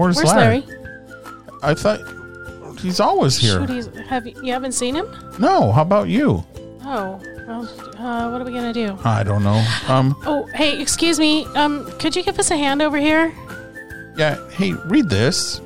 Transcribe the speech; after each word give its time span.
Where, 0.00 0.12
Hey, 0.12 0.14
where's, 0.14 0.24
where's 0.24 0.34
Larry? 0.36 0.60
Larry? 0.60 1.60
I 1.62 1.74
thought 1.74 2.00
he's 2.80 3.00
always 3.00 3.36
here. 3.36 3.60
Shoot, 3.60 3.70
he's, 3.70 3.86
have 4.08 4.26
you, 4.26 4.34
you 4.42 4.52
haven't 4.52 4.72
seen 4.72 4.94
him? 4.94 5.06
No, 5.38 5.70
how 5.72 5.82
about 5.82 6.08
you? 6.08 6.44
Oh, 6.82 7.20
well, 7.46 7.68
uh, 7.98 8.30
what 8.30 8.40
are 8.40 8.44
we 8.44 8.52
gonna 8.52 8.72
do? 8.72 8.96
I 9.04 9.22
don't 9.22 9.44
know. 9.44 9.64
Um, 9.88 10.16
Oh, 10.24 10.46
hey, 10.54 10.80
excuse 10.80 11.18
me. 11.18 11.44
Um, 11.54 11.84
could 11.98 12.16
you 12.16 12.22
give 12.22 12.38
us 12.38 12.50
a 12.50 12.56
hand 12.56 12.80
over 12.82 12.96
here? 12.98 13.32
yeah. 14.16 14.38
Hey, 14.50 14.72
read 14.86 15.08
this. 15.10 15.60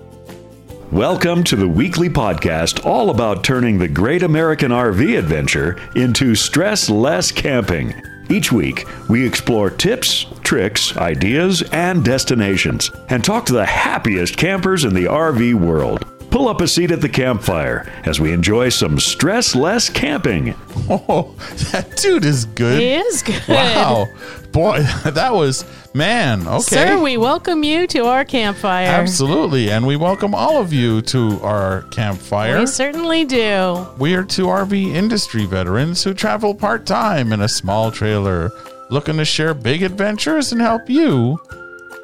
Welcome 0.91 1.43
to 1.45 1.57
the 1.57 1.67
weekly 1.69 2.09
podcast 2.09 2.85
all 2.85 3.11
about 3.11 3.43
turning 3.43 3.79
the 3.79 3.89
great 3.89 4.23
American 4.23 4.71
RV 4.71 5.19
adventure 5.19 5.81
into 5.97 6.35
stress 6.35 6.89
less 6.91 7.33
camping. 7.33 7.95
Each 8.29 8.51
week, 8.51 8.87
we 9.09 9.27
explore 9.27 9.71
tips, 9.71 10.27
tricks, 10.43 10.97
ideas, 10.97 11.63
and 11.73 12.05
destinations 12.05 12.91
and 13.09 13.23
talk 13.23 13.47
to 13.47 13.53
the 13.53 13.67
happiest 13.67 14.37
campers 14.37 14.85
in 14.85 14.95
the 14.95 15.05
RV 15.05 15.55
world. 15.55 16.14
Pull 16.35 16.49
up 16.49 16.61
a 16.61 16.67
seat 16.67 16.91
at 16.91 17.01
the 17.01 17.09
campfire 17.09 17.89
as 18.05 18.19
we 18.19 18.33
enjoy 18.33 18.69
some 18.69 18.99
stress 18.99 19.55
less 19.55 19.89
camping. 19.89 20.57
Oh, 20.91 21.33
that 21.71 21.97
dude 22.03 22.25
is 22.25 22.45
good. 22.45 22.81
He 22.81 22.95
is 22.95 23.23
good. 23.23 23.41
Wow, 23.47 24.09
boy, 24.51 24.81
that 25.05 25.33
was 25.33 25.65
man. 25.95 26.45
Okay, 26.49 26.59
Sir, 26.75 27.01
we 27.01 27.17
welcome 27.17 27.63
you 27.63 27.87
to 27.87 28.07
our 28.07 28.25
campfire. 28.25 28.89
absolutely, 28.89 29.71
and 29.71 29.87
we 29.87 29.95
welcome 29.95 30.35
all 30.35 30.61
of 30.61 30.73
you 30.73 31.03
to 31.03 31.39
our 31.43 31.83
campfire. 31.93 32.59
We 32.59 32.67
certainly 32.67 33.25
do. 33.25 33.87
We 33.97 34.17
are 34.17 34.25
two 34.25 34.47
RV 34.47 34.93
industry 34.93 35.47
veterans 35.47 36.03
who 36.03 36.15
travel 36.15 36.53
part 36.53 36.85
time 36.85 37.33
in 37.33 37.43
a 37.43 37.49
small 37.49 37.93
trailer, 37.93 38.51
looking 38.91 39.19
to 39.19 39.25
share 39.25 39.55
big 39.55 39.85
adventures 39.85 40.51
and 40.51 40.61
help 40.61 40.91
you 40.91 41.39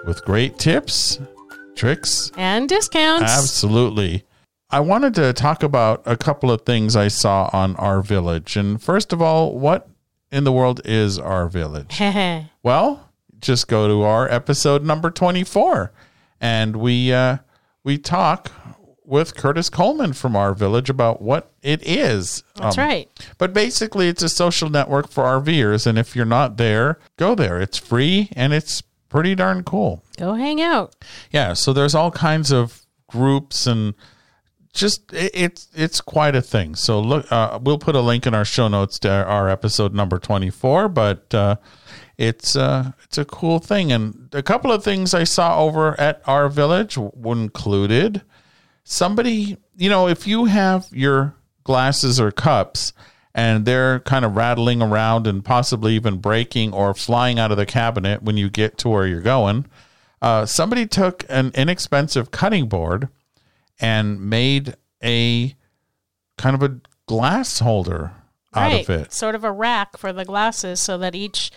with 0.07 0.25
great 0.25 0.57
tips, 0.57 1.19
tricks. 1.81 2.31
And 2.37 2.69
discounts. 2.69 3.33
Absolutely. 3.33 4.25
I 4.71 4.81
wanted 4.81 5.15
to 5.15 5.33
talk 5.33 5.63
about 5.63 6.03
a 6.07 6.17
couple 6.17 6.51
of 6.51 6.63
things 6.63 6.95
I 6.95 7.09
saw 7.09 7.51
on 7.53 7.75
RVillage. 7.75 8.57
And 8.57 8.81
first 8.81 9.13
of 9.13 9.21
all, 9.21 9.59
what 9.59 9.89
in 10.31 10.45
the 10.45 10.53
world 10.53 10.81
is 10.85 11.19
RVillage? 11.19 12.47
Well, 12.63 13.09
just 13.41 13.69
go 13.69 13.89
to 13.89 14.03
our 14.03 14.31
episode 14.31 14.85
number 14.85 15.11
24 15.11 15.93
and 16.43 16.77
we 16.77 17.11
uh 17.13 17.39
we 17.83 17.97
talk 17.97 18.53
with 19.03 19.35
Curtis 19.35 19.69
Coleman 19.71 20.13
from 20.13 20.35
RVillage 20.35 20.89
about 20.91 21.21
what 21.23 21.51
it 21.63 21.83
is. 21.83 22.45
That's 22.57 22.79
Um, 22.79 22.85
right. 22.85 23.09
But 23.39 23.53
basically, 23.55 24.09
it's 24.09 24.23
a 24.23 24.29
social 24.29 24.69
network 24.71 25.09
for 25.11 25.25
RVers. 25.25 25.87
And 25.87 25.99
if 25.99 26.15
you're 26.15 26.25
not 26.27 26.59
there, 26.59 26.99
go 27.17 27.35
there. 27.35 27.61
It's 27.61 27.79
free 27.79 28.29
and 28.37 28.53
it's 28.53 28.83
pretty 29.11 29.35
darn 29.35 29.63
cool. 29.63 30.03
Go 30.17 30.33
hang 30.33 30.63
out. 30.63 30.97
Yeah. 31.31 31.53
So 31.53 31.75
there's 31.75 31.95
all 31.95 32.11
kinds 32.11 32.51
of 32.51 32.87
groups 33.09 33.67
and 33.67 33.95
just 34.73 35.13
it, 35.13 35.33
it's 35.35 35.69
it's 35.75 36.01
quite 36.01 36.35
a 36.35 36.41
thing. 36.41 36.75
So 36.75 37.01
look, 37.01 37.31
uh, 37.31 37.59
we'll 37.61 37.79
put 37.79 37.95
a 37.95 38.01
link 38.01 38.27
in 38.27 38.35
our 38.35 38.45
show 38.47 38.69
notes 38.69 38.99
to 39.01 39.11
our 39.11 39.51
episode 39.51 39.93
number 39.93 40.19
24. 40.19 40.89
But 40.89 41.35
uh, 41.35 41.57
it's 42.17 42.57
uh, 42.57 42.93
it's 43.05 43.19
a 43.19 43.25
cool 43.25 43.59
thing. 43.59 43.93
And 43.93 44.29
a 44.33 44.43
couple 44.43 44.73
of 44.73 44.83
things 44.83 45.13
I 45.13 45.25
saw 45.25 45.61
over 45.61 45.99
at 46.01 46.25
RVillage 46.25 46.97
included 47.27 48.23
somebody, 48.85 49.57
you 49.77 49.91
know, 49.91 50.09
if 50.09 50.27
you 50.27 50.47
have 50.47 50.87
your 50.93 51.35
glasses 51.65 52.21
or 52.21 52.31
cups 52.31 52.93
and 53.35 53.65
they're 53.65 54.01
kind 54.01 54.25
of 54.25 54.37
rattling 54.37 54.83
around 54.83 55.27
and 55.27 55.45
possibly 55.45 55.95
even 55.95 56.19
breaking 56.19 56.73
or 56.73 56.95
flying 56.95 57.39
out 57.39 57.51
of 57.51 57.57
the 57.57 57.67
cabinet 57.67 58.23
when 58.23 58.37
you 58.37 58.51
get 58.51 58.79
to 58.79 58.89
where 58.89 59.07
you're 59.07 59.21
going, 59.21 59.67
uh, 60.21 60.45
somebody 60.47 60.87
took 60.87 61.25
an 61.29 61.53
inexpensive 61.55 62.31
cutting 62.31 62.69
board 62.69 63.09
and 63.81 64.21
made 64.21 64.75
a 65.03 65.55
kind 66.37 66.55
of 66.55 66.63
a 66.63 66.81
glass 67.07 67.61
holder 67.61 68.13
out 68.55 68.73
right. 68.73 68.89
of 68.89 68.91
it. 68.91 69.13
Sort 69.13 69.35
of 69.35 69.45
a 69.45 69.53
rack 69.53 69.97
for 69.97 70.13
the 70.13 70.25
glasses 70.25 70.81
so 70.81 70.99
that 70.99 71.15
each 71.15 71.51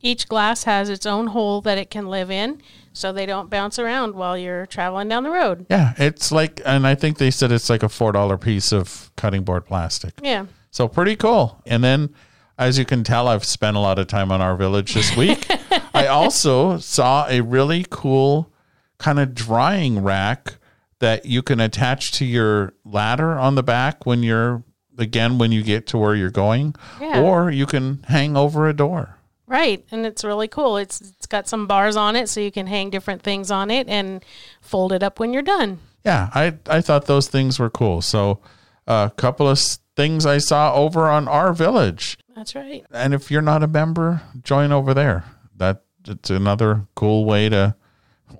each 0.00 0.28
glass 0.28 0.64
has 0.64 0.90
its 0.90 1.06
own 1.06 1.28
hole 1.28 1.62
that 1.62 1.78
it 1.78 1.90
can 1.90 2.08
live 2.08 2.30
in 2.30 2.60
so 2.92 3.10
they 3.10 3.24
don't 3.24 3.48
bounce 3.48 3.78
around 3.78 4.14
while 4.14 4.36
you're 4.36 4.66
traveling 4.66 5.08
down 5.08 5.22
the 5.22 5.30
road. 5.30 5.64
Yeah, 5.70 5.94
it's 5.96 6.30
like, 6.30 6.60
and 6.64 6.86
I 6.86 6.94
think 6.94 7.16
they 7.16 7.30
said 7.30 7.50
it's 7.50 7.70
like 7.70 7.82
a 7.82 7.88
four 7.88 8.12
dollar 8.12 8.36
piece 8.36 8.70
of 8.70 9.10
cutting 9.16 9.44
board 9.44 9.64
plastic. 9.64 10.12
Yeah. 10.22 10.46
So 10.74 10.88
pretty 10.88 11.14
cool. 11.14 11.62
And 11.66 11.84
then, 11.84 12.12
as 12.58 12.78
you 12.80 12.84
can 12.84 13.04
tell, 13.04 13.28
I've 13.28 13.44
spent 13.44 13.76
a 13.76 13.80
lot 13.80 14.00
of 14.00 14.08
time 14.08 14.32
on 14.32 14.40
RVillage 14.40 14.92
this 14.92 15.16
week. 15.16 15.46
I 15.94 16.08
also 16.08 16.78
saw 16.78 17.28
a 17.28 17.42
really 17.42 17.86
cool 17.88 18.52
kind 18.98 19.20
of 19.20 19.34
drying 19.36 20.02
rack 20.02 20.54
that 20.98 21.26
you 21.26 21.42
can 21.42 21.60
attach 21.60 22.10
to 22.12 22.24
your 22.24 22.72
ladder 22.84 23.38
on 23.38 23.54
the 23.54 23.62
back 23.62 24.04
when 24.04 24.24
you're 24.24 24.64
again 24.98 25.38
when 25.38 25.52
you 25.52 25.62
get 25.62 25.86
to 25.88 25.98
where 25.98 26.16
you're 26.16 26.30
going, 26.30 26.74
Yeah. 27.00 27.20
or 27.22 27.52
you 27.52 27.66
can 27.66 28.02
hang 28.08 28.36
over 28.36 28.68
a 28.68 28.72
door. 28.74 29.16
Right, 29.46 29.84
and 29.92 30.04
it's 30.04 30.24
really 30.24 30.48
cool. 30.48 30.76
It's 30.76 31.00
it's 31.00 31.26
got 31.26 31.46
some 31.46 31.68
bars 31.68 31.94
on 31.94 32.16
it 32.16 32.28
so 32.28 32.40
you 32.40 32.50
can 32.50 32.66
hang 32.66 32.90
different 32.90 33.22
things 33.22 33.52
on 33.52 33.70
it 33.70 33.88
and 33.88 34.24
fold 34.60 34.92
it 34.92 35.04
up 35.04 35.20
when 35.20 35.32
you're 35.32 35.42
done. 35.42 35.78
yeah, 36.04 36.30
I 36.34 36.54
I 36.68 36.80
thought 36.80 37.06
those 37.06 37.28
things 37.28 37.60
were 37.60 37.70
cool. 37.70 38.02
So 38.02 38.40
a 38.88 39.12
couple 39.16 39.48
of 39.48 39.60
things 39.96 40.26
I 40.26 40.38
saw 40.38 40.74
over 40.74 41.08
on 41.08 41.26
RVillage. 41.26 42.16
That's 42.34 42.54
right. 42.54 42.84
And 42.92 43.14
if 43.14 43.30
you're 43.30 43.42
not 43.42 43.62
a 43.62 43.68
member, 43.68 44.22
join 44.42 44.72
over 44.72 44.92
there. 44.94 45.24
That 45.56 45.82
it's 46.06 46.30
another 46.30 46.86
cool 46.94 47.24
way 47.24 47.48
to 47.48 47.76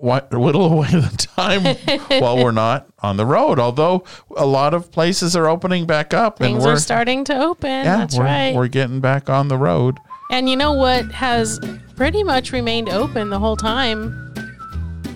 whittle 0.00 0.66
away 0.72 0.88
the 0.88 1.28
time 1.36 1.62
while 2.20 2.36
we're 2.42 2.50
not 2.50 2.86
on 3.02 3.16
the 3.16 3.24
road. 3.26 3.58
Although 3.58 4.04
a 4.36 4.46
lot 4.46 4.74
of 4.74 4.90
places 4.90 5.36
are 5.36 5.46
opening 5.48 5.86
back 5.86 6.12
up, 6.12 6.40
and 6.40 6.54
Things 6.54 6.64
we're 6.64 6.72
are 6.72 6.78
starting 6.78 7.24
to 7.24 7.38
open. 7.40 7.70
yeah, 7.70 7.98
That's 7.98 8.18
we're, 8.18 8.24
right. 8.24 8.54
we're 8.54 8.68
getting 8.68 9.00
back 9.00 9.30
on 9.30 9.48
the 9.48 9.56
road. 9.56 9.98
And 10.30 10.48
you 10.48 10.56
know 10.56 10.72
what 10.72 11.12
has 11.12 11.60
pretty 11.96 12.24
much 12.24 12.50
remained 12.50 12.88
open 12.88 13.30
the 13.30 13.38
whole 13.38 13.56
time? 13.56 14.20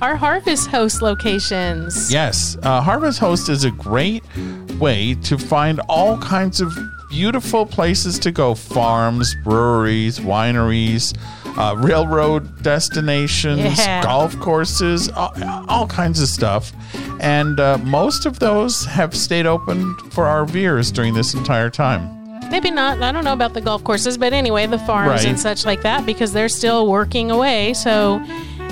Our 0.01 0.15
Harvest 0.15 0.69
Host 0.69 1.03
locations. 1.03 2.13
Yes, 2.13 2.57
uh, 2.63 2.81
Harvest 2.81 3.19
Host 3.19 3.49
is 3.49 3.65
a 3.65 3.73
great 3.73 4.23
way 4.79 5.15
to 5.25 5.39
find 5.39 5.81
all 5.89 6.19
kinds 6.19 6.61
of 6.61 6.77
beautiful 7.11 7.65
places 7.67 8.19
to 8.21 8.31
go 8.31 8.55
farms, 8.55 9.35
breweries, 9.45 10.19
wineries, 10.21 11.17
uh, 11.59 11.75
railroad 11.77 12.63
destinations, 12.63 13.79
Yeah. 13.79 14.03
golf 14.03 14.39
courses, 14.41 15.09
all, 15.11 15.33
all 15.69 15.87
kinds 15.87 16.21
of 16.21 16.29
stuff. 16.29 16.73
And 17.21 17.59
uh, 17.59 17.79
most 17.79 18.27
of 18.27 18.39
those 18.39 18.85
have 18.85 19.15
stayed 19.17 19.47
open 19.47 19.95
for 20.11 20.25
RVers 20.25 20.93
during 20.93 21.15
this 21.15 21.35
entire 21.35 21.71
time. 21.71 22.15
Maybe 22.51 22.71
not. 22.71 23.03
I 23.03 23.13
don't 23.13 23.25
know 23.25 23.33
about 23.35 23.53
the 23.55 23.61
golf 23.61 23.85
courses, 23.85 24.17
but 24.17 24.33
anyway, 24.33 24.67
the 24.67 24.79
farms 24.79 25.11
Right. 25.11 25.27
and 25.27 25.39
such 25.41 25.67
like 25.67 25.83
that 25.83 26.07
because 26.07 26.33
they're 26.33 26.49
still 26.49 26.87
working 26.87 27.31
away. 27.31 27.75
So 27.75 28.23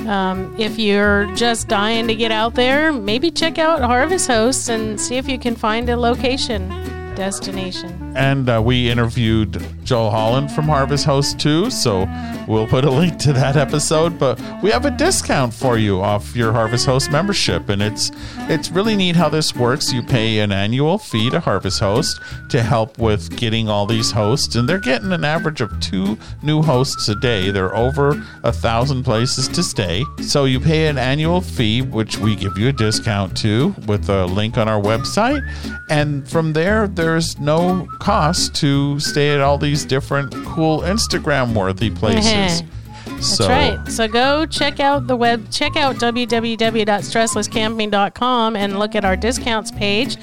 um, 0.09 0.55
if 0.59 0.79
you're 0.79 1.27
just 1.35 1.69
dying 1.69 2.07
to 2.09 2.15
get 2.15 2.31
out 2.31 2.55
there, 2.55 2.93
maybe 2.93 3.31
check 3.31 3.59
out 3.59 3.81
Harvest 3.81 4.29
Hosts 4.29 4.69
and 4.69 5.01
see 5.01 5.17
if 5.17 5.29
you 5.29 5.39
can 5.39 5.57
find 5.57 5.89
a 5.89 5.97
location 5.97 6.71
destination. 7.17 8.13
And 8.15 8.49
uh, 8.49 8.63
we 8.65 8.89
interviewed 8.89 9.61
Joel 9.85 10.11
Holland 10.11 10.51
from 10.53 10.67
Harvest 10.67 11.05
Host 11.05 11.41
too, 11.41 11.71
so 11.71 12.09
we'll 12.47 12.67
put 12.67 12.85
a 12.85 12.91
link 12.91 13.19
to 13.21 13.33
that 13.33 13.57
episode. 13.57 14.19
But 14.19 14.41
we 14.63 14.71
have 14.71 14.85
a 14.85 14.91
discount 14.91 15.53
for 15.53 15.79
you 15.79 16.01
off 16.01 16.37
your 16.37 16.53
Harvest 16.53 16.87
Host 16.87 17.11
membership, 17.11 17.69
and 17.69 17.83
it's 17.83 18.11
it's 18.49 18.71
really 18.71 18.97
neat 18.97 19.17
how 19.17 19.29
this 19.29 19.55
works. 19.57 19.93
You 19.93 20.03
pay 20.03 20.39
an 20.39 20.53
annual 20.53 20.99
fee 20.99 21.31
to 21.31 21.41
Harvest 21.41 21.81
Host 21.81 22.21
to 22.51 22.63
help 22.63 22.99
with 22.99 23.37
getting 23.37 23.69
all 23.69 23.87
these 23.87 24.11
hosts, 24.11 24.55
and 24.55 24.69
they're 24.69 24.79
getting 24.79 25.13
an 25.13 25.25
average 25.25 25.61
of 25.61 25.79
two 25.81 26.17
new 26.43 26.63
hosts 26.63 27.09
a 27.09 27.15
day. 27.17 27.51
They're 27.51 27.75
over 27.75 28.23
a 28.45 28.53
thousand 28.53 29.05
places 29.05 29.49
to 29.49 29.63
stay, 29.63 30.05
so 30.23 30.45
you 30.45 30.61
pay 30.61 30.87
an 30.87 30.99
annual 30.99 31.41
fee, 31.41 31.83
which 31.83 32.19
we 32.19 32.37
give 32.37 32.57
you 32.59 32.69
a 32.69 32.73
discount 32.73 33.37
to 33.39 33.75
with 33.87 34.09
a 34.09 34.27
link 34.27 34.59
on 34.59 34.69
our 34.69 34.81
website, 34.81 35.43
and 35.91 36.29
from 36.29 36.53
there 36.53 36.89
there's 37.07 37.39
no 37.39 37.87
cost 38.01 38.57
to 38.57 38.99
stay 38.99 39.33
at 39.33 39.41
all 39.41 39.59
these 39.59 39.85
different 39.85 40.35
cool 40.45 40.81
Instagram 40.81 41.55
worthy 41.55 41.89
places. 41.89 42.65
That's 43.07 43.41
right. 43.41 43.79
So 43.87 44.09
go 44.09 44.45
check 44.45 44.81
out 44.81 45.07
the 45.07 45.15
web, 45.15 45.49
check 45.53 45.77
out 45.77 45.95
www.stresslesscamping.com 45.97 48.57
and 48.57 48.79
look 48.81 48.97
at 48.97 49.05
our 49.05 49.15
discounts 49.15 49.71
page. 49.71 50.17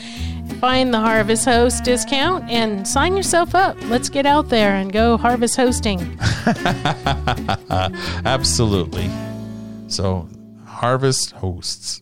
Find 0.60 0.94
the 0.94 1.00
Harvest 1.00 1.46
Host 1.46 1.86
discount 1.86 2.50
and 2.50 2.86
sign 2.86 3.16
yourself 3.16 3.56
up. 3.56 3.78
Let's 3.84 4.10
get 4.10 4.26
out 4.26 4.50
there 4.50 4.76
and 4.76 4.92
go 4.92 5.16
harvest 5.16 5.56
hosting. 5.56 6.20
Absolutely. 8.26 9.10
So, 9.88 10.28
Harvest 10.66 11.32
hosts. 11.32 12.02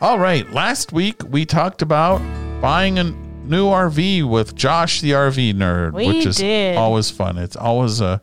All 0.00 0.18
right. 0.18 0.52
Last 0.52 0.92
week 0.92 1.22
we 1.28 1.46
talked 1.46 1.82
about 1.82 2.20
buying 2.62 2.98
a 2.98 3.04
new 3.04 3.66
RV 3.66 4.28
with 4.28 4.54
Josh, 4.54 5.00
the 5.00 5.10
RV 5.10 5.52
nerd, 5.54 5.92
We 5.94 6.06
which 6.06 6.26
is 6.26 6.36
did. 6.36 6.76
always 6.76 7.10
fun. 7.10 7.36
It's 7.38 7.56
always 7.56 8.00
a 8.00 8.22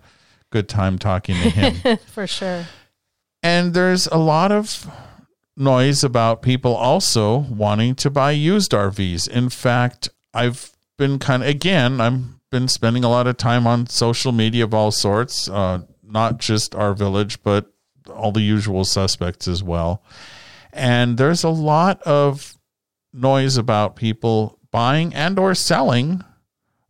good 0.49 0.69
time 0.69 0.97
talking 0.97 1.35
to 1.35 1.49
him. 1.49 1.97
For 2.07 2.25
sure. 2.25 2.65
and 3.43 3.73
there's 3.73 4.07
a 4.07 4.17
lot 4.17 4.51
of 4.51 4.89
noise 5.57 6.03
about 6.05 6.41
people 6.41 6.73
also 6.73 7.37
wanting 7.37 7.95
to 7.95 8.09
buy 8.09 8.31
used 8.31 8.71
RVs. 8.71 9.27
In 9.27 9.49
fact, 9.49 10.09
I've 10.33 10.71
been 10.97 11.19
kind 11.19 11.43
of 11.43 11.49
again, 11.49 11.99
I've 11.99 12.21
been 12.49 12.67
spending 12.69 13.03
a 13.03 13.09
lot 13.09 13.27
of 13.27 13.37
time 13.37 13.67
on 13.67 13.87
social 13.87 14.31
media 14.31 14.63
of 14.63 14.73
all 14.73 14.91
sorts, 14.91 15.49
uh, 15.49 15.81
not 16.01 16.37
just 16.39 16.71
RVillage, 16.71 17.39
but 17.43 17.71
all 18.09 18.31
the 18.31 18.41
usual 18.41 18.85
suspects 18.85 19.47
as 19.47 19.61
well. 19.61 20.01
And 20.71 21.17
there's 21.17 21.43
a 21.43 21.49
lot 21.49 22.01
of 22.03 22.55
noise 23.13 23.57
about 23.57 23.95
people 23.95 24.59
buying 24.71 25.13
and 25.13 25.39
or 25.39 25.55
selling 25.55 26.23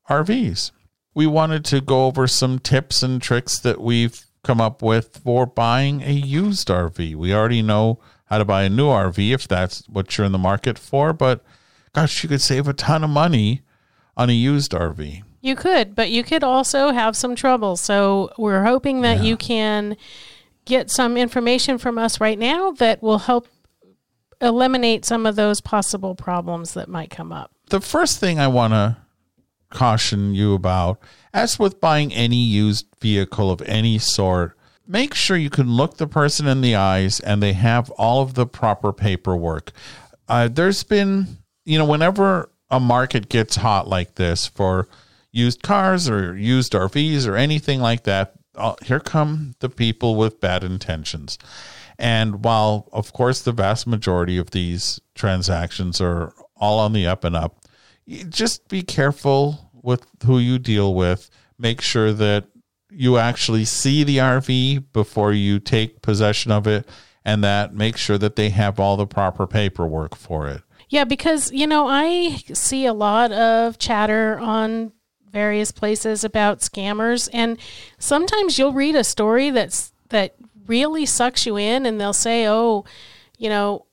RVs. 0.09 0.71
We 1.13 1.27
wanted 1.27 1.65
to 1.65 1.81
go 1.81 2.05
over 2.05 2.27
some 2.27 2.59
tips 2.59 3.03
and 3.03 3.21
tricks 3.21 3.59
that 3.59 3.81
we've 3.81 4.25
come 4.43 4.61
up 4.61 4.81
with 4.81 5.17
for 5.23 5.45
buying 5.45 6.01
a 6.01 6.11
used 6.11 6.67
RV. 6.69 7.15
We 7.15 7.33
already 7.33 7.61
know 7.61 7.99
how 8.25 8.37
to 8.37 8.45
buy 8.45 8.63
a 8.63 8.69
new 8.69 8.87
RV 8.87 9.33
if 9.33 9.47
that's 9.47 9.83
what 9.89 10.17
you're 10.17 10.25
in 10.25 10.31
the 10.31 10.37
market 10.37 10.77
for, 10.77 11.13
but 11.13 11.43
gosh, 11.93 12.23
you 12.23 12.29
could 12.29 12.41
save 12.41 12.67
a 12.67 12.73
ton 12.73 13.03
of 13.03 13.09
money 13.09 13.61
on 14.15 14.29
a 14.29 14.33
used 14.33 14.71
RV. 14.71 15.23
You 15.41 15.55
could, 15.55 15.95
but 15.95 16.09
you 16.09 16.23
could 16.23 16.43
also 16.43 16.91
have 16.91 17.15
some 17.15 17.35
trouble. 17.35 17.75
So 17.77 18.31
we're 18.37 18.63
hoping 18.63 19.01
that 19.01 19.17
Yeah. 19.17 19.23
you 19.23 19.37
can 19.37 19.97
get 20.65 20.91
some 20.91 21.17
information 21.17 21.77
from 21.77 21.97
us 21.97 22.19
right 22.21 22.37
now 22.37 22.71
that 22.71 23.01
will 23.01 23.19
help 23.19 23.47
eliminate 24.41 25.05
some 25.05 25.25
of 25.25 25.35
those 25.35 25.61
possible 25.61 26.15
problems 26.15 26.73
that 26.73 26.89
might 26.89 27.09
come 27.09 27.31
up. 27.31 27.51
the 27.69 27.81
first 27.81 28.19
thing 28.19 28.39
I 28.39 28.47
want 28.47 28.73
to 28.73 28.97
caution 29.69 30.33
you 30.33 30.53
about, 30.53 30.99
as 31.33 31.59
with 31.59 31.79
buying 31.79 32.13
any 32.13 32.43
used 32.43 32.87
vehicle 32.99 33.51
of 33.51 33.61
any 33.63 33.99
sort, 33.99 34.57
make 34.87 35.13
sure 35.13 35.37
you 35.37 35.49
can 35.49 35.71
look 35.71 35.97
the 35.97 36.07
person 36.07 36.47
in 36.47 36.61
the 36.61 36.75
eyes 36.75 37.19
and 37.19 37.41
they 37.41 37.53
have 37.53 37.89
all 37.91 38.21
of 38.21 38.33
the 38.33 38.47
proper 38.47 38.91
paperwork. 38.91 39.71
Uh, 40.27 40.47
there's 40.47 40.83
been, 40.83 41.37
you 41.65 41.77
know, 41.77 41.85
whenever 41.85 42.49
a 42.69 42.79
market 42.79 43.29
gets 43.29 43.57
hot 43.57 43.87
like 43.87 44.15
this 44.15 44.47
for 44.47 44.87
used 45.31 45.61
cars 45.61 46.09
or 46.09 46.35
used 46.35 46.73
RVs 46.73 47.27
or 47.27 47.35
anything 47.35 47.79
like 47.79 48.03
that, 48.03 48.33
uh, 48.55 48.75
here 48.83 48.99
come 48.99 49.55
the 49.59 49.69
people 49.69 50.15
with 50.15 50.41
bad 50.41 50.63
intentions. 50.63 51.37
And 51.99 52.45
while, 52.45 52.87
of 52.93 53.11
course, 53.11 53.41
the 53.41 53.51
vast 53.51 53.85
majority 53.85 54.37
of 54.37 54.51
these 54.51 55.01
transactions 55.15 55.99
are 55.99 56.33
all 56.55 56.79
on 56.79 56.93
the 56.93 57.05
up 57.05 57.25
and 57.25 57.35
up, 57.35 57.59
just 58.29 58.69
be 58.69 58.81
careful 58.81 59.69
with 59.73 60.07
who 60.25 60.39
you 60.39 60.59
deal 60.59 60.95
with. 60.95 61.29
Make 61.57 61.81
sure 61.81 62.13
that 62.13 62.45
you 62.89 63.17
actually 63.17 63.65
see 63.65 64.05
the 64.05 64.17
RV 64.17 64.85
before 64.93 65.33
you 65.33 65.59
take 65.59 66.01
possession 66.01 66.53
of 66.53 66.67
it, 66.67 66.87
and 67.25 67.43
that 67.43 67.75
make 67.75 67.97
sure 67.97 68.17
that 68.17 68.37
they 68.37 68.49
have 68.49 68.79
all 68.79 68.95
the 68.95 69.05
proper 69.05 69.45
paperwork 69.45 70.15
for 70.15 70.47
it. 70.47 70.61
Yeah, 70.87 71.03
because, 71.03 71.51
you 71.51 71.67
know, 71.67 71.85
I 71.87 72.37
see 72.53 72.85
a 72.85 72.93
lot 72.93 73.33
of 73.33 73.77
chatter 73.77 74.39
on 74.39 74.93
various 75.29 75.71
places 75.71 76.23
about 76.23 76.59
scammers 76.59 77.29
and 77.31 77.59
sometimes 77.99 78.57
you'll 78.57 78.73
read 78.73 78.95
a 78.95 79.03
story 79.03 79.51
that's 79.51 79.93
that 80.09 80.33
really 80.69 81.05
sucks 81.05 81.45
you 81.45 81.57
in 81.57 81.85
and 81.85 81.99
they'll 81.99 82.13
say, 82.13 82.47
"Oh, 82.47 82.85
you 83.37 83.49
know, 83.49 83.85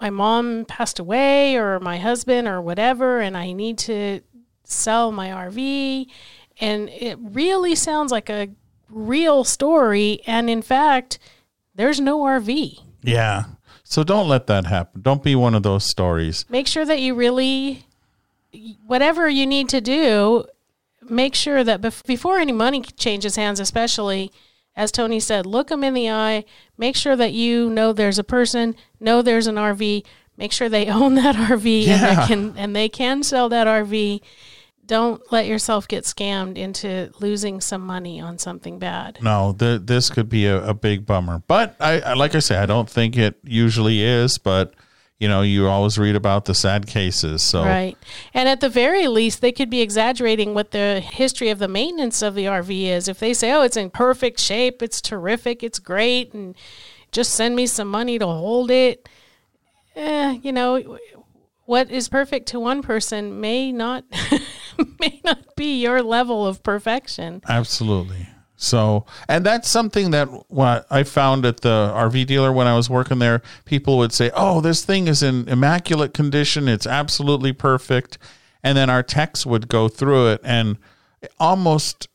my 0.00 0.10
mom 0.10 0.64
passed 0.66 0.98
away 0.98 1.56
or 1.56 1.80
my 1.80 1.96
husband 1.98 2.46
or 2.46 2.60
whatever 2.60 3.20
and 3.20 3.36
I 3.36 3.52
need 3.52 3.78
to 3.78 4.20
sell 4.62 5.10
my 5.10 5.30
RV." 5.30 6.06
And 6.60 6.88
it 6.90 7.18
really 7.20 7.74
sounds 7.74 8.12
like 8.12 8.30
a 8.30 8.48
real 8.88 9.42
story 9.42 10.20
and 10.26 10.48
in 10.48 10.62
fact, 10.62 11.18
there's 11.74 11.98
no 12.00 12.20
RV. 12.20 12.78
Yeah. 13.02 13.44
So 13.82 14.04
don't 14.04 14.28
let 14.28 14.46
that 14.46 14.66
happen. 14.66 15.02
Don't 15.02 15.22
be 15.22 15.34
one 15.34 15.54
of 15.54 15.62
those 15.62 15.84
stories. 15.84 16.44
make 16.48 16.66
sure 16.66 16.84
that 16.84 17.00
you 17.00 17.14
really 17.14 17.86
whatever 18.86 19.28
you 19.28 19.46
need 19.46 19.68
to 19.68 19.80
do 19.80 20.44
make 21.08 21.34
sure 21.34 21.64
that 21.64 21.80
bef- 21.80 22.06
before 22.06 22.38
any 22.38 22.52
money 22.52 22.80
changes 22.80 23.36
hands 23.36 23.58
especially 23.60 24.30
as 24.76 24.90
tony 24.92 25.20
said 25.20 25.46
look 25.46 25.68
them 25.68 25.84
in 25.84 25.94
the 25.94 26.10
eye 26.10 26.44
make 26.76 26.96
sure 26.96 27.16
that 27.16 27.32
you 27.32 27.70
know 27.70 27.92
there's 27.92 28.18
a 28.18 28.24
person 28.24 28.74
know 29.00 29.22
there's 29.22 29.46
an 29.46 29.56
rv 29.56 30.04
make 30.36 30.52
sure 30.52 30.68
they 30.68 30.86
own 31.00 31.14
that 31.14 31.36
rv 31.36 31.86
and, 31.86 32.02
they 32.02 32.26
can, 32.26 32.54
and 32.56 32.76
they 32.76 32.88
can 32.88 33.22
sell 33.22 33.48
that 33.48 33.66
rv 33.66 34.20
don't 34.86 35.32
let 35.32 35.46
yourself 35.46 35.88
get 35.88 36.04
scammed 36.04 36.56
into 36.56 37.10
losing 37.18 37.60
some 37.60 37.80
money 37.80 38.20
on 38.20 38.38
something 38.38 38.78
bad 38.78 39.18
No, 39.22 39.54
th- 39.58 39.82
this 39.84 40.10
could 40.10 40.28
be 40.28 40.46
a, 40.46 40.62
a 40.62 40.74
big 40.74 41.06
bummer. 41.06 41.42
But 41.46 41.74
I, 41.80 42.00
I, 42.00 42.12
like 42.14 42.34
I 42.34 42.40
say, 42.40 42.56
I 42.56 42.66
don't 42.66 42.88
think 42.88 43.16
it 43.16 43.38
usually 43.42 44.02
is. 44.02 44.36
But 44.36 44.74
you 45.18 45.28
know, 45.28 45.42
you 45.42 45.68
always 45.68 45.96
read 45.96 46.16
about 46.16 46.44
the 46.44 46.54
sad 46.54 46.86
cases. 46.86 47.42
So 47.42 47.64
Right. 47.64 47.96
And 48.32 48.48
at 48.48 48.60
the 48.60 48.68
very 48.68 49.06
least, 49.06 49.40
they 49.40 49.52
could 49.52 49.70
be 49.70 49.80
exaggerating 49.80 50.54
what 50.54 50.72
the 50.72 51.00
history 51.00 51.50
of 51.50 51.58
the 51.58 51.68
maintenance 51.68 52.20
of 52.22 52.34
the 52.34 52.44
RV 52.46 52.84
is. 52.84 53.08
If 53.08 53.20
they 53.20 53.32
say, 53.32 53.52
oh, 53.52 53.62
it's 53.62 53.76
in 53.76 53.90
perfect 53.90 54.40
shape, 54.40 54.82
it's 54.82 55.00
terrific, 55.00 55.62
it's 55.62 55.78
great, 55.78 56.34
and 56.34 56.54
just 57.12 57.32
send 57.32 57.54
me 57.54 57.66
some 57.66 57.88
money 57.88 58.18
to 58.18 58.26
hold 58.26 58.70
it, 58.70 59.08
eh, 59.94 60.38
you 60.42 60.52
know, 60.52 60.98
what 61.66 61.90
is 61.90 62.08
perfect 62.08 62.48
to 62.48 62.60
one 62.60 62.82
person 62.82 63.40
may 63.40 63.72
not 63.72 64.04
may 65.00 65.20
not 65.24 65.56
be 65.56 65.80
your 65.80 66.02
level 66.02 66.46
of 66.46 66.62
perfection. 66.62 67.40
Absolutely. 67.48 68.28
So, 68.64 69.04
and 69.28 69.44
that's 69.44 69.68
something 69.68 70.10
that 70.12 70.28
what 70.50 70.86
I 70.90 71.02
found 71.02 71.44
at 71.44 71.60
the 71.60 71.92
RV 71.94 72.26
dealer 72.26 72.52
when 72.52 72.66
I 72.66 72.74
was 72.74 72.88
working 72.88 73.18
there. 73.18 73.42
People 73.64 73.98
would 73.98 74.12
say, 74.12 74.30
"Oh, 74.34 74.60
this 74.60 74.84
thing 74.84 75.06
is 75.06 75.22
in 75.22 75.48
immaculate 75.48 76.14
condition. 76.14 76.66
It's 76.68 76.86
absolutely 76.86 77.52
perfect." 77.52 78.18
And 78.62 78.76
then 78.76 78.88
our 78.88 79.02
techs 79.02 79.44
would 79.44 79.68
go 79.68 79.88
through 79.88 80.28
it, 80.28 80.40
and 80.42 80.78
almost 81.38 82.08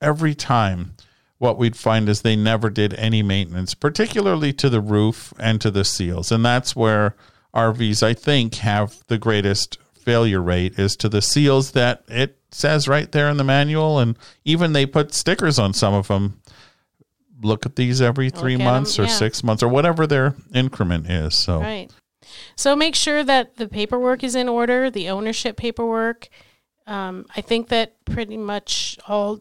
every 0.00 0.34
time, 0.34 0.94
what 1.38 1.58
we'd 1.58 1.76
find 1.76 2.08
is 2.08 2.22
they 2.22 2.36
never 2.36 2.70
did 2.70 2.94
any 2.94 3.22
maintenance, 3.22 3.74
particularly 3.74 4.52
to 4.52 4.70
the 4.70 4.80
roof 4.80 5.34
and 5.38 5.60
to 5.60 5.70
the 5.70 5.84
seals. 5.84 6.30
And 6.30 6.44
that's 6.44 6.76
where 6.76 7.16
RVs, 7.54 8.02
I 8.02 8.14
think, 8.14 8.56
have 8.56 9.02
the 9.08 9.18
greatest 9.18 9.78
failure 10.06 10.40
rate 10.40 10.78
is 10.78 10.96
to 10.96 11.08
the 11.08 11.20
seals 11.20 11.72
that 11.72 12.04
it 12.08 12.38
says 12.52 12.86
right 12.86 13.10
there 13.10 13.28
in 13.28 13.36
the 13.36 13.44
manual. 13.44 13.98
And 13.98 14.16
even 14.44 14.72
they 14.72 14.86
put 14.86 15.12
stickers 15.12 15.58
on 15.58 15.74
some 15.74 15.92
of 15.92 16.08
them. 16.08 16.40
Look 17.42 17.66
at 17.66 17.76
these 17.76 18.00
every 18.00 18.30
three 18.30 18.56
months 18.56 18.98
or 18.98 19.02
yeah. 19.02 19.08
six 19.08 19.44
months 19.44 19.62
or 19.62 19.68
whatever 19.68 20.06
their 20.06 20.34
increment 20.54 21.10
is. 21.10 21.36
So, 21.36 21.60
Right. 21.60 21.90
So 22.56 22.74
make 22.74 22.94
sure 22.94 23.22
that 23.22 23.56
the 23.56 23.68
paperwork 23.68 24.24
is 24.24 24.34
in 24.34 24.48
order, 24.48 24.90
the 24.90 25.10
ownership 25.10 25.56
paperwork. 25.56 26.28
Um, 26.86 27.26
I 27.36 27.40
think 27.40 27.68
that 27.68 28.04
pretty 28.04 28.36
much 28.36 28.98
all 29.06 29.40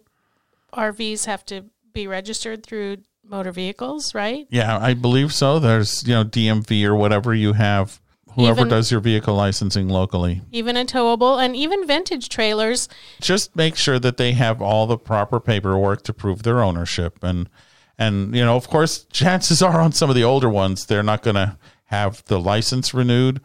RVs 0.74 1.26
have 1.26 1.46
to 1.46 1.66
be 1.94 2.08
registered 2.08 2.66
through 2.66 2.98
motor 3.24 3.52
vehicles, 3.52 4.14
right? 4.14 4.46
yeah, 4.50 4.78
I 4.78 4.94
believe 4.94 5.34
so. 5.34 5.60
There's, 5.60 6.06
you 6.08 6.14
know, 6.14 6.26
DMV 6.26 6.86
or 6.86 6.96
whatever 6.96 7.34
you 7.34 7.54
have, 7.54 8.00
whoever 8.36 8.62
Even- 8.62 8.70
does 8.70 8.92
your 8.92 9.00
vehicle 9.00 9.36
licensing 9.36 9.88
locally. 9.90 10.42
Even 10.52 10.78
a 10.78 10.86
towable 10.86 11.44
and 11.44 11.56
even 11.56 11.86
vintage 11.88 12.30
trailers. 12.30 12.88
just 13.22 13.56
make 13.56 13.76
sure 13.76 13.98
that 14.00 14.18
they 14.18 14.34
have 14.34 14.62
all 14.62 14.86
the 14.88 14.98
proper 14.98 15.40
paperwork 15.40 16.04
to 16.04 16.14
prove 16.14 16.44
their 16.44 16.62
ownership 16.64 17.24
and 17.24 17.50
and 17.98 18.36
you 18.36 18.44
know 18.44 18.56
of 18.58 18.68
course 18.68 19.06
chances 19.12 19.62
are 19.62 19.80
on 19.80 19.92
some 19.92 20.10
of 20.10 20.16
the 20.16 20.24
older 20.24 20.50
ones 20.50 20.86
they're 20.86 21.04
not 21.04 21.24
going 21.24 21.36
to 21.36 21.58
have 21.86 22.24
the 22.26 22.40
license 22.40 22.94
renewed 22.94 23.40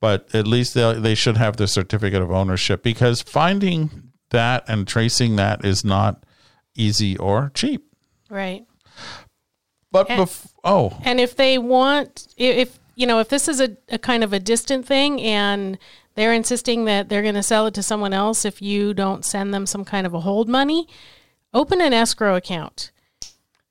but 0.00 0.26
at 0.34 0.46
least 0.46 0.74
they 0.74 0.92
they 0.94 1.14
should 1.14 1.36
have 1.36 1.56
the 1.56 1.68
certificate 1.68 2.20
of 2.22 2.30
ownership 2.32 2.82
because 2.82 3.22
finding 3.22 4.10
that 4.30 4.64
and 4.66 4.88
tracing 4.88 5.36
that 5.36 5.64
is 5.64 5.84
not 5.84 6.24
easy 6.74 7.16
or 7.18 7.50
cheap 7.54 7.84
Right. 8.28 8.64
but 9.92 10.10
And- 10.10 10.22
bef- 10.22 10.50
oh 10.64 10.98
And 11.04 11.20
if 11.20 11.36
they 11.36 11.58
want, 11.58 12.26
if 12.36 12.78
you 12.94 13.06
know, 13.06 13.20
if 13.20 13.28
this 13.28 13.48
is 13.48 13.60
a, 13.60 13.76
a 13.88 13.98
kind 13.98 14.22
of 14.24 14.32
a 14.32 14.38
distant 14.40 14.86
thing 14.86 15.20
and 15.20 15.78
they're 16.14 16.32
insisting 16.32 16.84
that 16.86 17.08
they're 17.08 17.22
going 17.22 17.34
to 17.34 17.42
sell 17.42 17.66
it 17.66 17.74
to 17.74 17.82
someone 17.82 18.12
else 18.12 18.44
if 18.44 18.60
you 18.60 18.92
don't 18.94 19.24
send 19.24 19.54
them 19.54 19.64
some 19.66 19.84
kind 19.84 20.06
of 20.06 20.12
a 20.14 20.20
hold 20.20 20.48
money, 20.48 20.86
open 21.54 21.80
an 21.80 21.92
escrow 21.92 22.36
account. 22.36 22.90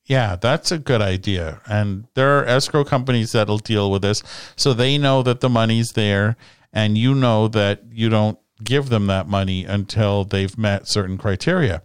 Yeah, 0.04 0.34
that's 0.36 0.72
a 0.72 0.78
good 0.78 1.00
idea. 1.00 1.60
And 1.66 2.06
there 2.14 2.38
are 2.40 2.44
escrow 2.44 2.84
companies 2.84 3.32
that'll 3.32 3.58
deal 3.58 3.90
with 3.90 4.02
this. 4.02 4.22
So 4.56 4.72
they 4.74 4.98
know 4.98 5.22
that 5.22 5.40
the 5.40 5.48
money's 5.48 5.92
there 5.92 6.36
and 6.72 6.98
you 6.98 7.14
know 7.14 7.46
that 7.48 7.82
you 7.92 8.08
don't 8.08 8.38
give 8.64 8.88
them 8.88 9.06
that 9.06 9.28
money 9.28 9.64
until 9.64 10.24
they've 10.24 10.56
met 10.58 10.88
certain 10.88 11.18
criteria. 11.18 11.82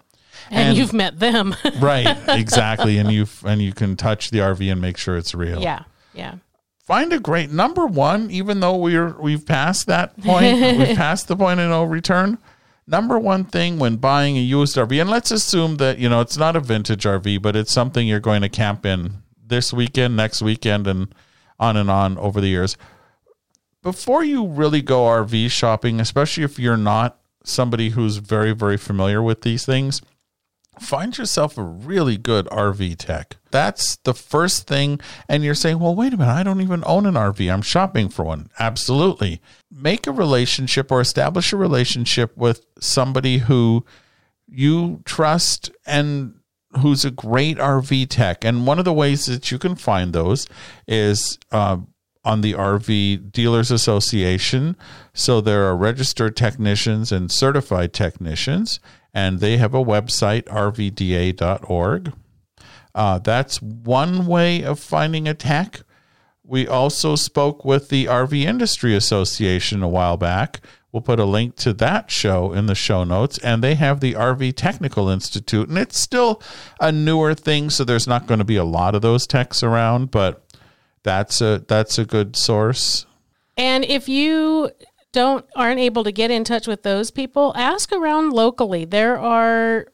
And, 0.49 0.69
And- 0.69 0.77
you've 0.77 0.93
met 0.93 1.19
them. 1.19 1.55
Right, 1.79 2.17
exactly. 2.27 2.97
and 2.97 3.11
you 3.11 3.27
and 3.45 3.61
you 3.61 3.73
can 3.73 3.95
touch 3.95 4.31
the 4.31 4.39
RV 4.39 4.71
and 4.71 4.81
make 4.81 4.97
sure 4.97 5.17
it's 5.17 5.35
real. 5.35 5.61
yeah. 5.61 5.83
Yeah. 6.13 6.35
Find 6.87 7.11
a 7.11 7.19
great 7.19 7.51
number 7.51 7.85
one, 7.85 8.31
even 8.31 8.61
though 8.61 8.77
we're 8.77 9.19
we've 9.19 9.45
passed 9.45 9.87
that 9.87 10.17
point, 10.21 10.61
we've 10.77 10.95
passed 10.95 11.27
the 11.27 11.35
point 11.35 11.59
of 11.59 11.69
no 11.69 11.83
return. 11.83 12.37
Number 12.87 13.19
one 13.19 13.43
thing 13.43 13.77
when 13.77 13.97
buying 13.97 14.37
a 14.37 14.39
used 14.39 14.77
RV, 14.77 15.01
and 15.01 15.09
let's 15.09 15.29
assume 15.29 15.75
that 15.77 15.99
you 15.99 16.07
know 16.07 16.21
it's 16.21 16.37
not 16.37 16.55
a 16.55 16.61
vintage 16.61 17.03
RV, 17.03 17.41
but 17.41 17.57
it's 17.57 17.73
something 17.73 18.07
you're 18.07 18.21
going 18.21 18.41
to 18.41 18.47
camp 18.47 18.85
in 18.85 19.15
this 19.45 19.73
weekend, 19.73 20.15
next 20.15 20.41
weekend, 20.41 20.87
and 20.87 21.13
on 21.59 21.75
and 21.75 21.91
on 21.91 22.17
over 22.19 22.39
the 22.39 22.47
years. 22.47 22.77
Before 23.83 24.23
you 24.23 24.47
really 24.47 24.81
go 24.81 25.01
RV 25.01 25.51
shopping, 25.51 25.99
especially 25.99 26.45
if 26.45 26.57
you're 26.57 26.77
not 26.77 27.19
somebody 27.43 27.89
who's 27.89 28.17
very, 28.17 28.53
very 28.53 28.77
familiar 28.77 29.21
with 29.21 29.41
these 29.41 29.65
things, 29.65 30.01
find 30.79 31.17
yourself 31.17 31.57
a 31.57 31.63
really 31.63 32.17
good 32.17 32.45
RV 32.47 32.97
tech. 32.97 33.37
That's 33.51 33.97
the 33.97 34.13
first 34.13 34.67
thing. 34.67 34.99
And 35.27 35.43
you're 35.43 35.55
saying, 35.55 35.79
well, 35.79 35.95
wait 35.95 36.13
a 36.13 36.17
minute, 36.17 36.31
I 36.31 36.43
don't 36.43 36.61
even 36.61 36.83
own 36.85 37.05
an 37.05 37.15
RV. 37.15 37.51
I'm 37.51 37.61
shopping 37.61 38.09
for 38.09 38.25
one. 38.25 38.49
Absolutely. 38.59 39.41
Make 39.71 40.07
a 40.07 40.11
relationship 40.11 40.91
or 40.91 41.01
establish 41.01 41.53
a 41.53 41.57
relationship 41.57 42.35
with 42.37 42.65
somebody 42.79 43.39
who 43.39 43.85
you 44.47 45.01
trust 45.05 45.71
and 45.85 46.35
who's 46.79 47.05
a 47.05 47.11
great 47.11 47.57
RV 47.57 48.07
tech. 48.09 48.43
And 48.43 48.67
one 48.67 48.79
of 48.79 48.85
the 48.85 48.93
ways 48.93 49.25
that 49.25 49.51
you 49.51 49.57
can 49.57 49.75
find 49.75 50.13
those 50.13 50.47
is 50.87 51.39
uh, 51.51 51.77
on 52.23 52.41
the 52.41 52.53
RV 52.53 53.31
Dealers 53.31 53.71
Association. 53.71 54.75
So 55.13 55.39
there 55.41 55.63
are 55.63 55.77
registered 55.77 56.35
technicians 56.35 57.11
and 57.11 57.31
certified 57.31 57.93
technicians, 57.93 58.79
and 59.17 59.39
they 59.39 59.57
have 59.57 59.73
a 59.73 59.83
website, 59.83 60.43
rvda.org. 60.43 62.13
Uh, 62.93 63.17
that's 63.17 63.59
one 63.59 64.27
way 64.27 64.63
of 64.63 64.79
finding 64.79 65.27
a 65.27 65.33
tech. 65.33 65.81
We 66.43 66.67
also 66.67 67.15
spoke 67.15 67.65
with 67.65 67.89
the 67.89 68.05
RV 68.05 68.43
Industry 68.43 68.95
Association 68.95 69.81
a 69.81 69.87
while 69.87 70.17
back. 70.17 70.61
We'll 70.91 71.01
put 71.01 71.19
a 71.19 71.25
link 71.25 71.55
to 71.57 71.73
that 71.73 72.11
show 72.11 72.53
in 72.53 72.67
the 72.67 72.75
show 72.75 73.03
notes. 73.03 73.39
And 73.39 73.63
they 73.63 73.73
have 73.73 74.01
the 74.01 74.13
RV 74.13 74.53
Technical 74.55 75.09
Institute. 75.09 75.67
And 75.67 75.79
it's 75.79 75.97
still 75.97 76.39
a 76.79 76.91
newer 76.91 77.33
thing, 77.33 77.71
so 77.71 77.83
there's 77.83 78.07
not 78.07 78.27
going 78.27 78.37
to 78.39 78.45
be 78.45 78.57
a 78.57 78.63
lot 78.63 78.93
of 78.93 79.01
those 79.01 79.25
techs 79.25 79.63
around, 79.63 80.11
but 80.11 80.43
that's 81.01 81.41
a 81.41 81.65
that's 81.67 81.97
a 81.97 82.05
good 82.05 82.35
source. 82.35 83.07
And 83.57 83.83
if 83.83 84.07
you 84.07 84.69
don't 85.17 85.45
aren't 85.55 85.79
able 85.79 86.03
to 86.03 86.11
get 86.11 86.29
in 86.29 86.43
touch 86.43 86.67
with 86.67 86.83
those 86.83 87.09
people, 87.09 87.51
ask 87.55 87.91
around 87.91 88.33
locally. 88.33 88.85
There 88.85 89.17
are 89.17 89.87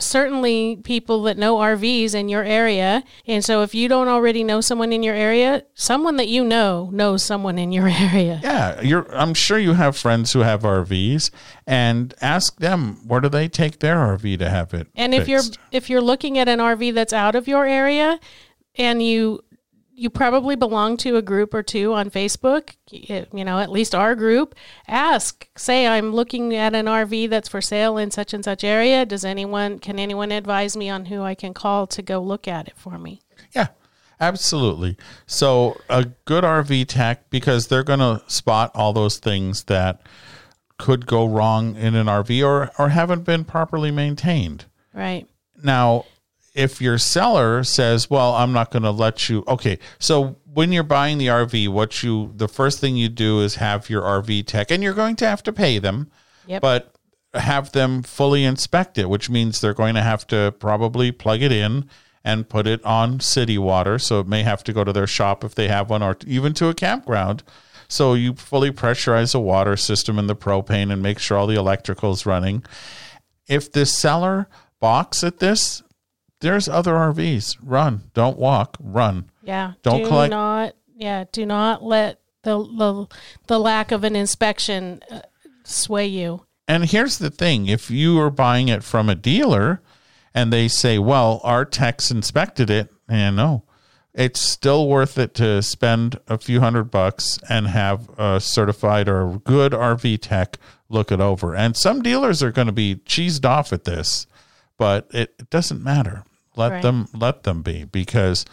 certainly 0.00 0.80
people 0.82 1.22
that 1.22 1.38
know 1.38 1.58
RVs 1.58 2.12
in 2.12 2.28
your 2.28 2.42
area. 2.42 3.04
And 3.24 3.44
so 3.44 3.62
if 3.62 3.72
you 3.72 3.88
don't 3.88 4.08
already 4.08 4.42
know 4.42 4.60
someone 4.60 4.92
in 4.92 5.04
your 5.04 5.14
area, 5.14 5.62
someone 5.74 6.16
that 6.16 6.26
you 6.26 6.44
know 6.44 6.90
knows 6.92 7.22
someone 7.22 7.56
in 7.56 7.70
your 7.70 7.86
area. 8.06 8.40
Yeah, 8.42 8.80
you're 8.80 9.06
I'm 9.14 9.32
sure 9.32 9.60
you 9.60 9.74
have 9.74 9.96
friends 9.96 10.32
who 10.32 10.40
have 10.40 10.62
RVs 10.62 11.30
and 11.64 12.12
ask 12.20 12.58
them 12.58 13.06
where 13.06 13.20
do 13.20 13.28
they 13.28 13.46
take 13.46 13.78
their 13.78 13.94
RV 13.94 14.40
to 14.40 14.50
have 14.50 14.74
it. 14.74 14.88
And 14.96 15.14
if 15.14 15.28
you're 15.28 15.42
if 15.70 15.88
you're 15.88 16.02
looking 16.02 16.36
at 16.36 16.48
an 16.48 16.58
RV 16.58 16.94
that's 16.94 17.12
out 17.12 17.36
of 17.36 17.46
your 17.46 17.64
area 17.64 18.18
and 18.74 19.00
you 19.00 19.44
you 19.98 20.10
probably 20.10 20.56
belong 20.56 20.98
to 20.98 21.16
a 21.16 21.22
group 21.22 21.54
or 21.54 21.62
two 21.62 21.94
on 21.94 22.10
Facebook, 22.10 22.76
you 22.90 23.44
know, 23.44 23.58
at 23.58 23.70
least 23.70 23.94
our 23.94 24.14
group. 24.14 24.54
Ask, 24.86 25.48
say, 25.56 25.86
I'm 25.86 26.12
looking 26.12 26.54
at 26.54 26.74
an 26.74 26.84
RV 26.84 27.30
that's 27.30 27.48
for 27.48 27.62
sale 27.62 27.96
in 27.96 28.10
such 28.10 28.34
and 28.34 28.44
such 28.44 28.62
area. 28.62 29.06
Does 29.06 29.24
anyone, 29.24 29.78
can 29.78 29.98
anyone 29.98 30.32
advise 30.32 30.76
me 30.76 30.90
on 30.90 31.06
who 31.06 31.22
I 31.22 31.34
can 31.34 31.54
call 31.54 31.86
to 31.88 32.02
go 32.02 32.20
look 32.20 32.46
at 32.46 32.68
it 32.68 32.74
for 32.76 32.98
me? 32.98 33.22
Yeah, 33.52 33.68
absolutely. 34.20 34.98
So 35.26 35.80
a 35.88 36.04
good 36.26 36.44
RV 36.44 36.88
tech 36.88 37.30
because 37.30 37.68
they're 37.68 37.82
going 37.82 38.00
to 38.00 38.22
spot 38.26 38.72
all 38.74 38.92
those 38.92 39.18
things 39.18 39.64
that 39.64 40.02
could 40.78 41.06
go 41.06 41.26
wrong 41.26 41.74
in 41.74 41.94
an 41.94 42.06
RV 42.06 42.46
or 42.46 42.70
or 42.78 42.90
haven't 42.90 43.24
been 43.24 43.44
properly 43.44 43.90
maintained. 43.90 44.66
Right. 44.92 45.26
Now, 45.62 46.04
if 46.56 46.80
your 46.80 46.98
seller 46.98 47.62
says, 47.62 48.10
"Well, 48.10 48.34
I'm 48.34 48.52
not 48.52 48.70
going 48.72 48.82
to 48.82 48.90
let 48.90 49.28
you," 49.28 49.44
okay. 49.46 49.78
So 50.00 50.36
when 50.52 50.72
you're 50.72 50.82
buying 50.82 51.18
the 51.18 51.28
RV, 51.28 51.68
what 51.68 52.02
you 52.02 52.32
the 52.34 52.48
first 52.48 52.80
thing 52.80 52.96
you 52.96 53.08
do 53.08 53.40
is 53.40 53.56
have 53.56 53.88
your 53.88 54.02
RV 54.02 54.46
tech, 54.46 54.70
and 54.70 54.82
you're 54.82 54.94
going 54.94 55.14
to 55.16 55.26
have 55.28 55.42
to 55.44 55.52
pay 55.52 55.78
them, 55.78 56.10
Yep. 56.46 56.62
but 56.62 56.92
have 57.34 57.72
them 57.72 58.02
fully 58.02 58.44
inspect 58.44 58.96
it, 58.98 59.10
which 59.10 59.28
means 59.28 59.60
they're 59.60 59.74
going 59.74 59.94
to 59.94 60.02
have 60.02 60.26
to 60.28 60.54
probably 60.58 61.12
plug 61.12 61.42
it 61.42 61.52
in 61.52 61.88
and 62.24 62.48
put 62.48 62.66
it 62.66 62.82
on 62.84 63.20
city 63.20 63.58
water. 63.58 63.98
So 63.98 64.20
it 64.20 64.26
may 64.26 64.42
have 64.42 64.64
to 64.64 64.72
go 64.72 64.82
to 64.82 64.92
their 64.92 65.06
shop 65.06 65.44
if 65.44 65.54
they 65.54 65.68
have 65.68 65.90
one, 65.90 66.02
or 66.02 66.16
even 66.26 66.54
to 66.54 66.68
a 66.68 66.74
campground. 66.74 67.42
So 67.88 68.14
you 68.14 68.34
fully 68.34 68.72
pressurize 68.72 69.32
the 69.32 69.40
water 69.40 69.76
system 69.76 70.18
and 70.18 70.28
the 70.28 70.34
propane 70.34 70.90
and 70.90 71.02
make 71.02 71.18
sure 71.20 71.36
all 71.38 71.46
the 71.46 71.54
electrical's 71.54 72.26
running. 72.26 72.64
If 73.46 73.70
the 73.70 73.86
seller 73.86 74.48
balks 74.80 75.22
at 75.22 75.38
this, 75.38 75.82
there's 76.46 76.68
other 76.68 76.94
RVs. 76.94 77.56
Run, 77.60 78.10
don't 78.14 78.38
walk, 78.38 78.76
run. 78.80 79.28
Yeah. 79.42 79.72
Don't 79.82 80.02
do 80.02 80.08
collect- 80.08 80.30
not. 80.30 80.74
Yeah. 80.94 81.24
Do 81.32 81.44
not 81.44 81.82
let 81.82 82.20
the 82.42 82.58
the, 82.58 83.06
the 83.48 83.58
lack 83.58 83.90
of 83.90 84.04
an 84.04 84.14
inspection 84.14 85.02
uh, 85.10 85.22
sway 85.64 86.06
you. 86.06 86.46
And 86.68 86.84
here's 86.84 87.18
the 87.18 87.30
thing 87.30 87.66
if 87.66 87.90
you 87.90 88.20
are 88.20 88.30
buying 88.30 88.68
it 88.68 88.84
from 88.84 89.08
a 89.08 89.16
dealer 89.16 89.82
and 90.34 90.52
they 90.52 90.68
say, 90.68 90.98
well, 90.98 91.40
our 91.42 91.64
techs 91.64 92.10
inspected 92.10 92.70
it, 92.70 92.92
and 93.08 93.36
no, 93.36 93.64
it's 94.14 94.38
still 94.40 94.86
worth 94.88 95.18
it 95.18 95.34
to 95.34 95.62
spend 95.62 96.20
a 96.28 96.38
few 96.38 96.60
hundred 96.60 96.90
bucks 96.90 97.38
and 97.48 97.66
have 97.66 98.08
a 98.18 98.40
certified 98.40 99.08
or 99.08 99.40
good 99.44 99.72
RV 99.72 100.20
tech 100.20 100.58
look 100.88 101.10
it 101.10 101.20
over. 101.20 101.56
And 101.56 101.76
some 101.76 102.02
dealers 102.02 102.42
are 102.42 102.52
going 102.52 102.66
to 102.66 102.72
be 102.72 102.96
cheesed 102.96 103.44
off 103.44 103.72
at 103.72 103.84
this, 103.84 104.26
but 104.76 105.08
it, 105.12 105.34
it 105.38 105.50
doesn't 105.50 105.82
matter. 105.82 106.22
Let 106.56 106.72
Right. 106.72 106.82
them 106.82 107.08
let 107.14 107.42
them 107.44 107.62
be 107.62 107.84
because 107.84 108.44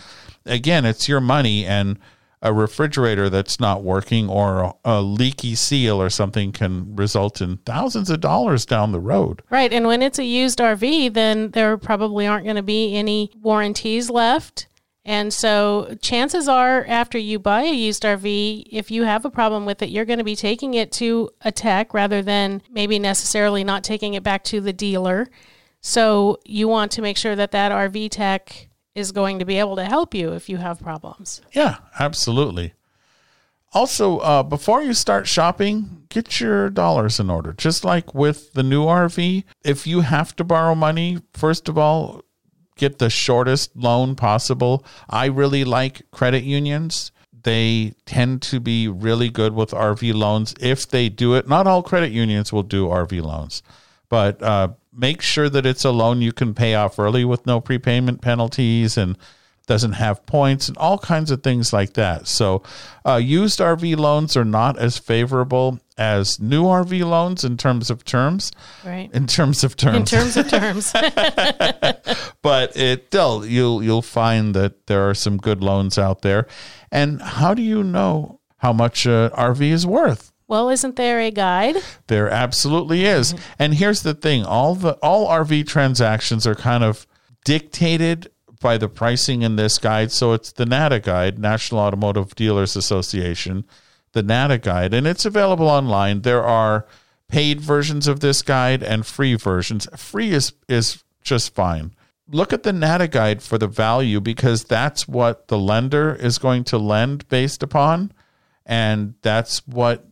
again, 0.46 0.86
it's 0.86 1.08
your 1.08 1.22
money 1.22 1.66
and 1.66 1.98
a 2.42 2.52
refrigerator 2.52 3.30
that's 3.30 3.58
not 3.58 3.84
working 3.84 4.28
or 4.28 4.60
a, 4.64 4.74
a 4.84 5.02
leaky 5.02 5.56
seal 5.56 6.02
or 6.02 6.10
something 6.10 6.52
can 6.52 6.94
result 6.94 7.40
in 7.40 7.56
thousands 7.66 8.10
of 8.10 8.20
dollars 8.20 8.66
down 8.66 8.92
the 8.92 9.00
road. 9.00 9.42
Right. 9.50 9.72
And 9.72 9.88
when 9.88 10.02
it's 10.02 10.20
a 10.20 10.26
used 10.26 10.60
RV, 10.60 11.14
then 11.14 11.52
there 11.52 11.78
probably 11.78 12.28
aren't 12.28 12.44
going 12.44 12.58
to 12.58 12.62
be 12.62 12.96
any 12.96 13.32
warranties 13.42 14.10
left. 14.10 14.68
And 15.06 15.34
so 15.34 15.98
chances 16.02 16.48
are, 16.50 16.86
after 16.86 17.18
you 17.18 17.40
buy 17.40 17.64
a 17.64 17.74
used 17.74 18.04
RV, 18.04 18.68
if 18.72 18.92
you 18.92 19.04
have 19.04 19.24
a 19.26 19.30
problem 19.30 19.66
with 19.66 19.82
it, 19.82 19.90
you're 19.90 20.06
going 20.06 20.20
to 20.20 20.26
be 20.26 20.36
taking 20.36 20.74
it 20.74 20.92
to 20.94 21.30
a 21.42 21.52
tech 21.52 21.94
rather 21.94 22.22
than 22.22 22.62
maybe 22.70 23.00
necessarily 23.00 23.64
not 23.64 23.84
taking 23.86 24.14
it 24.16 24.24
back 24.24 24.44
to 24.46 24.60
the 24.62 24.74
dealer. 24.74 25.30
So 25.84 26.40
you 26.46 26.70
want 26.70 26.94
to 26.94 27.02
make 27.02 27.18
sure 27.18 27.36
that 27.36 27.52
that 27.52 27.72
RV 27.72 28.10
tech 28.10 28.70
is 28.96 29.12
going 29.12 29.40
to 29.40 29.46
be 29.46 29.60
able 29.60 29.76
to 29.76 29.84
help 29.84 30.16
you 30.16 30.32
if 30.32 30.48
you 30.48 30.58
have 30.58 30.80
problems. 30.80 31.42
Yeah, 31.52 31.78
absolutely. 32.00 32.74
Also, 33.74 34.20
uh, 34.20 34.44
before 34.44 34.82
you 34.82 34.94
start 34.94 35.28
shopping, 35.28 36.06
get 36.10 36.40
your 36.40 36.70
dollars 36.70 37.20
in 37.20 37.30
order. 37.30 37.52
Just 37.52 37.84
like 37.84 38.14
with 38.14 38.54
the 38.54 38.64
new 38.64 38.86
RV, 38.86 39.44
if 39.66 39.86
you 39.86 40.02
have 40.02 40.36
to 40.38 40.44
borrow 40.44 40.74
money, 40.74 41.20
first 41.34 41.68
of 41.68 41.78
all, 41.78 42.22
get 42.78 43.00
the 43.00 43.10
shortest 43.10 43.76
loan 43.76 44.16
possible. 44.16 44.86
I 45.10 45.26
really 45.26 45.66
like 45.66 46.10
credit 46.12 46.44
unions. 46.44 47.12
They 47.44 47.94
tend 48.06 48.42
to 48.44 48.62
be 48.62 48.88
really 48.88 49.30
good 49.30 49.54
with 49.54 49.72
RV 49.72 50.14
loans 50.14 50.54
if 50.62 50.88
they 50.88 51.10
do 51.10 51.34
it. 51.34 51.48
Not 51.48 51.68
all 51.68 51.84
credit 51.84 52.12
unions 52.12 52.54
will 52.54 52.64
do 52.64 52.88
RV 52.88 53.22
loans, 53.22 53.64
but 54.08 54.42
uh, 54.42 54.70
make 54.96 55.22
sure 55.22 55.50
that 55.50 55.66
it's 55.66 55.86
a 55.86 55.92
loan 55.92 56.22
you 56.22 56.34
can 56.34 56.54
pay 56.54 56.76
off 56.76 57.00
early 57.00 57.26
with 57.26 57.46
no 57.46 57.60
prepayment 57.60 58.22
penalties 58.22 58.98
and 58.98 59.18
doesn't 59.66 59.94
have 59.94 60.26
points 60.26 60.68
and 60.68 60.78
all 60.78 60.98
kinds 60.98 61.32
of 61.32 61.42
things 61.42 61.72
like 61.72 61.94
that. 61.94 62.28
So, 62.28 62.64
uh, 63.06 63.16
used 63.16 63.60
RV 63.60 63.96
loans 63.98 64.36
are 64.36 64.44
not 64.44 64.78
as 64.78 64.98
favorable 64.98 65.80
as 65.98 66.40
new 66.40 66.64
RV 66.64 67.06
loans 67.06 67.46
in 67.46 67.56
terms 67.56 67.90
of 67.90 68.04
terms. 68.04 68.52
Right. 68.84 69.10
In 69.14 69.26
terms 69.26 69.64
of 69.64 69.78
terms, 69.78 70.12
In 70.12 70.20
terms 70.20 70.36
of 70.36 70.50
terms. 70.50 70.92
but 72.42 72.76
it 72.76 73.06
still 73.08 73.46
you'll 73.46 73.82
you'll 73.82 74.02
find 74.02 74.54
that 74.56 74.88
there 74.88 75.10
are 75.10 75.14
some 75.14 75.38
good 75.38 75.64
loans 75.64 75.98
out 75.98 76.24
there. 76.24 76.48
And 76.92 77.22
how 77.22 77.54
do 77.54 77.62
you 77.62 77.84
know 77.84 78.42
how 78.58 78.74
much 78.74 79.06
a 79.06 79.32
RV 79.34 79.62
is 79.62 79.88
worth? 79.88 80.33
Well, 80.54 80.70
isn't 80.70 80.98
there 80.98 81.20
a 81.20 81.32
guide? 81.32 81.78
There 82.06 82.30
absolutely 82.30 83.06
is. 83.06 83.34
And 83.58 83.74
here's 83.74 84.04
the 84.04 84.14
thing, 84.14 84.46
all 84.46 84.76
the 84.76 84.94
all 85.02 85.28
RV 85.28 85.66
transactions 85.66 86.46
are 86.46 86.54
kind 86.54 86.84
of 86.84 87.08
dictated 87.44 88.30
by 88.62 88.78
the 88.78 88.88
pricing 88.88 89.42
in 89.42 89.56
this 89.56 89.80
guide. 89.80 90.12
So 90.12 90.32
it's 90.34 90.52
the 90.52 90.68
NADA 90.68 91.00
guide, 91.00 91.40
National 91.40 91.82
Automotive 91.82 92.36
Dealers 92.36 92.76
Association, 92.76 93.66
the 94.12 94.22
NADA 94.22 94.60
guide, 94.60 94.94
and 94.94 95.08
it's 95.08 95.26
available 95.26 95.68
online. 95.68 96.22
There 96.22 96.44
are 96.44 96.86
paid 97.28 97.60
versions 97.60 98.08
of 98.08 98.20
this 98.20 98.44
guide 98.44 98.84
and 98.84 99.08
free 99.08 99.34
versions. 99.34 99.88
Free 99.98 100.34
is 100.34 100.54
is 100.70 101.04
just 101.24 101.56
fine. 101.56 101.96
Look 102.30 102.54
at 102.54 102.62
the 102.62 102.74
NADA 102.74 103.08
guide 103.08 103.42
for 103.42 103.58
the 103.58 103.68
value 103.68 104.22
because 104.22 104.66
that's 104.66 105.08
what 105.08 105.48
the 105.48 105.58
lender 105.58 106.14
is 106.14 106.38
going 106.38 106.64
to 106.66 106.78
lend 106.78 107.28
based 107.28 107.64
upon 107.64 108.14
and 108.68 109.16
that's 109.24 109.68
what 109.68 110.06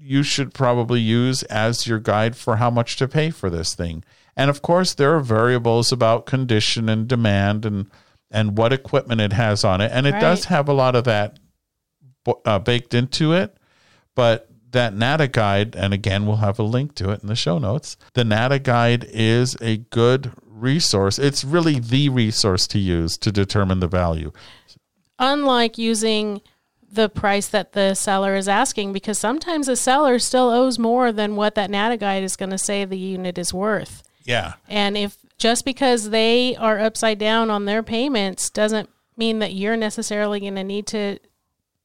you 0.00 0.22
should 0.22 0.54
probably 0.54 1.00
use 1.00 1.42
as 1.44 1.86
your 1.86 1.98
guide 1.98 2.36
for 2.36 2.56
how 2.56 2.70
much 2.70 2.96
to 2.96 3.08
pay 3.08 3.30
for 3.30 3.50
this 3.50 3.74
thing. 3.74 4.04
And 4.36 4.50
of 4.50 4.62
course, 4.62 4.94
there 4.94 5.14
are 5.16 5.20
variables 5.20 5.90
about 5.90 6.26
condition 6.26 6.88
and 6.88 7.08
demand 7.08 7.64
and 7.64 7.90
and 8.30 8.58
what 8.58 8.72
equipment 8.72 9.20
it 9.22 9.32
has 9.32 9.64
on 9.64 9.80
it, 9.80 9.90
and 9.92 10.06
it 10.06 10.20
does 10.20 10.44
have 10.44 10.68
a 10.68 10.74
lot 10.74 10.94
of 10.94 11.04
that 11.04 11.38
uh, 12.44 12.58
baked 12.58 12.92
into 12.92 13.32
it. 13.32 13.56
But 14.14 14.48
that 14.72 14.94
NADA 14.94 15.28
guide, 15.28 15.74
and 15.74 15.94
again, 15.94 16.26
we'll 16.26 16.36
have 16.36 16.58
a 16.58 16.62
link 16.62 16.94
to 16.96 17.10
it 17.10 17.22
in 17.22 17.28
the 17.28 17.34
show 17.34 17.58
notes. 17.58 17.96
The 18.12 18.24
NADA 18.24 18.58
guide 18.58 19.06
is 19.08 19.56
a 19.62 19.78
good 19.78 20.32
resource. 20.44 21.18
It's 21.18 21.42
really 21.42 21.78
the 21.78 22.08
resource 22.10 22.66
to 22.68 22.78
use 22.78 23.16
to 23.18 23.32
determine 23.32 23.80
the 23.80 23.88
value. 23.88 24.32
Unlike 25.18 25.78
using 25.78 26.42
the 26.90 27.08
price 27.08 27.48
that 27.48 27.72
the 27.72 27.94
seller 27.94 28.34
is 28.34 28.48
asking, 28.48 28.92
because 28.92 29.18
sometimes 29.18 29.66
the 29.66 29.76
seller 29.76 30.18
still 30.18 30.50
owes 30.50 30.78
more 30.78 31.12
than 31.12 31.36
what 31.36 31.54
that 31.54 31.70
NADA 31.70 31.98
guide 31.98 32.22
is 32.22 32.36
going 32.36 32.50
to 32.50 32.58
say 32.58 32.84
the 32.84 32.96
unit 32.96 33.38
is 33.38 33.52
worth. 33.52 34.02
Yeah. 34.24 34.54
And 34.68 34.96
if 34.96 35.16
just 35.38 35.64
because 35.64 36.10
they 36.10 36.56
are 36.56 36.78
upside 36.78 37.18
down 37.18 37.50
on 37.50 37.64
their 37.64 37.82
payments 37.82 38.50
doesn't 38.50 38.88
mean 39.16 39.38
that 39.40 39.52
you're 39.52 39.76
necessarily 39.76 40.40
going 40.40 40.54
to 40.54 40.64
need 40.64 40.86
to 40.88 41.18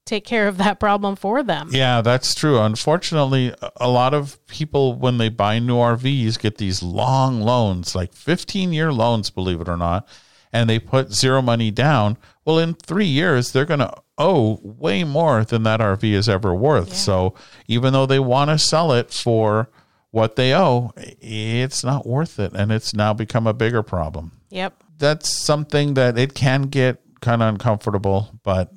take 0.05 0.25
care 0.25 0.48
of 0.48 0.57
that 0.57 0.79
problem 0.79 1.15
for 1.15 1.43
them. 1.43 1.69
Yeah, 1.72 2.01
that's 2.01 2.36
true. 2.36 2.60
Unfortunately, 2.60 3.53
a 3.77 3.89
lot 3.89 4.13
of 4.13 4.45
people, 4.48 4.95
when 4.95 5.17
they 5.17 5.29
buy 5.29 5.60
new 5.60 5.75
RVs, 5.75 6.39
get 6.39 6.57
these 6.57 6.83
long 6.83 7.41
loans, 7.41 7.95
like 7.95 8.13
15 8.13 8.74
year 8.74 8.91
loans, 8.91 9.29
believe 9.29 9.62
it 9.62 9.69
or 9.69 9.77
not, 9.77 10.07
and 10.51 10.69
they 10.69 10.79
put 10.79 11.13
zero 11.13 11.41
money 11.41 11.72
down. 11.72 12.17
Well, 12.43 12.60
in 12.60 12.74
three 12.74 13.05
years, 13.05 13.53
they're 13.53 13.65
going 13.65 13.79
to 13.79 13.93
owe 14.17 14.60
way 14.62 15.03
more 15.03 15.43
than 15.43 15.63
that 15.63 15.79
RV 15.79 16.03
is 16.03 16.29
ever 16.29 16.53
worth. 16.53 16.89
Yeah. 16.89 16.96
So 16.96 17.34
even 17.67 17.93
though 17.93 18.05
they 18.05 18.20
want 18.20 18.50
to 18.50 18.58
sell 18.58 18.91
it 18.91 19.12
for 19.12 19.70
what 20.12 20.36
they 20.36 20.53
owe, 20.53 20.91
it's 20.98 21.84
not 21.84 22.05
worth 22.05 22.39
it. 22.39 22.53
And 22.53 22.72
it's 22.72 22.93
now 22.93 23.13
become 23.13 23.48
a 23.48 23.53
bigger 23.53 23.82
problem. 23.82 24.32
Yep. 24.50 24.84
That's 25.00 25.43
something 25.43 25.96
that 25.96 26.17
it 26.17 26.36
can 26.36 26.63
get 26.63 27.01
kind 27.22 27.41
of 27.41 27.50
uncomfortable, 27.50 28.39
but 28.43 28.72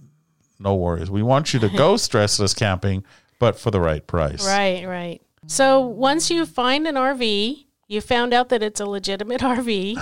no 0.59 0.75
worries. 0.75 1.11
We 1.11 1.23
want 1.23 1.53
you 1.53 1.61
to 1.61 1.69
go 1.69 1.95
stressless 1.97 2.57
camping, 2.57 3.05
but 3.39 3.59
for 3.59 3.71
the 3.71 3.81
right 3.81 4.07
price. 4.07 4.47
Right, 4.47 4.87
right. 4.87 5.21
So 5.47 5.81
once 5.81 6.31
you 6.31 6.47
find 6.47 6.87
an 6.87 6.95
RV, 6.95 7.66
you 7.89 8.01
found 8.01 8.33
out 8.33 8.49
that 8.49 8.63
it's 8.63 8.81
a 8.81 8.87
legitimate 8.87 9.41
RV. 9.43 9.97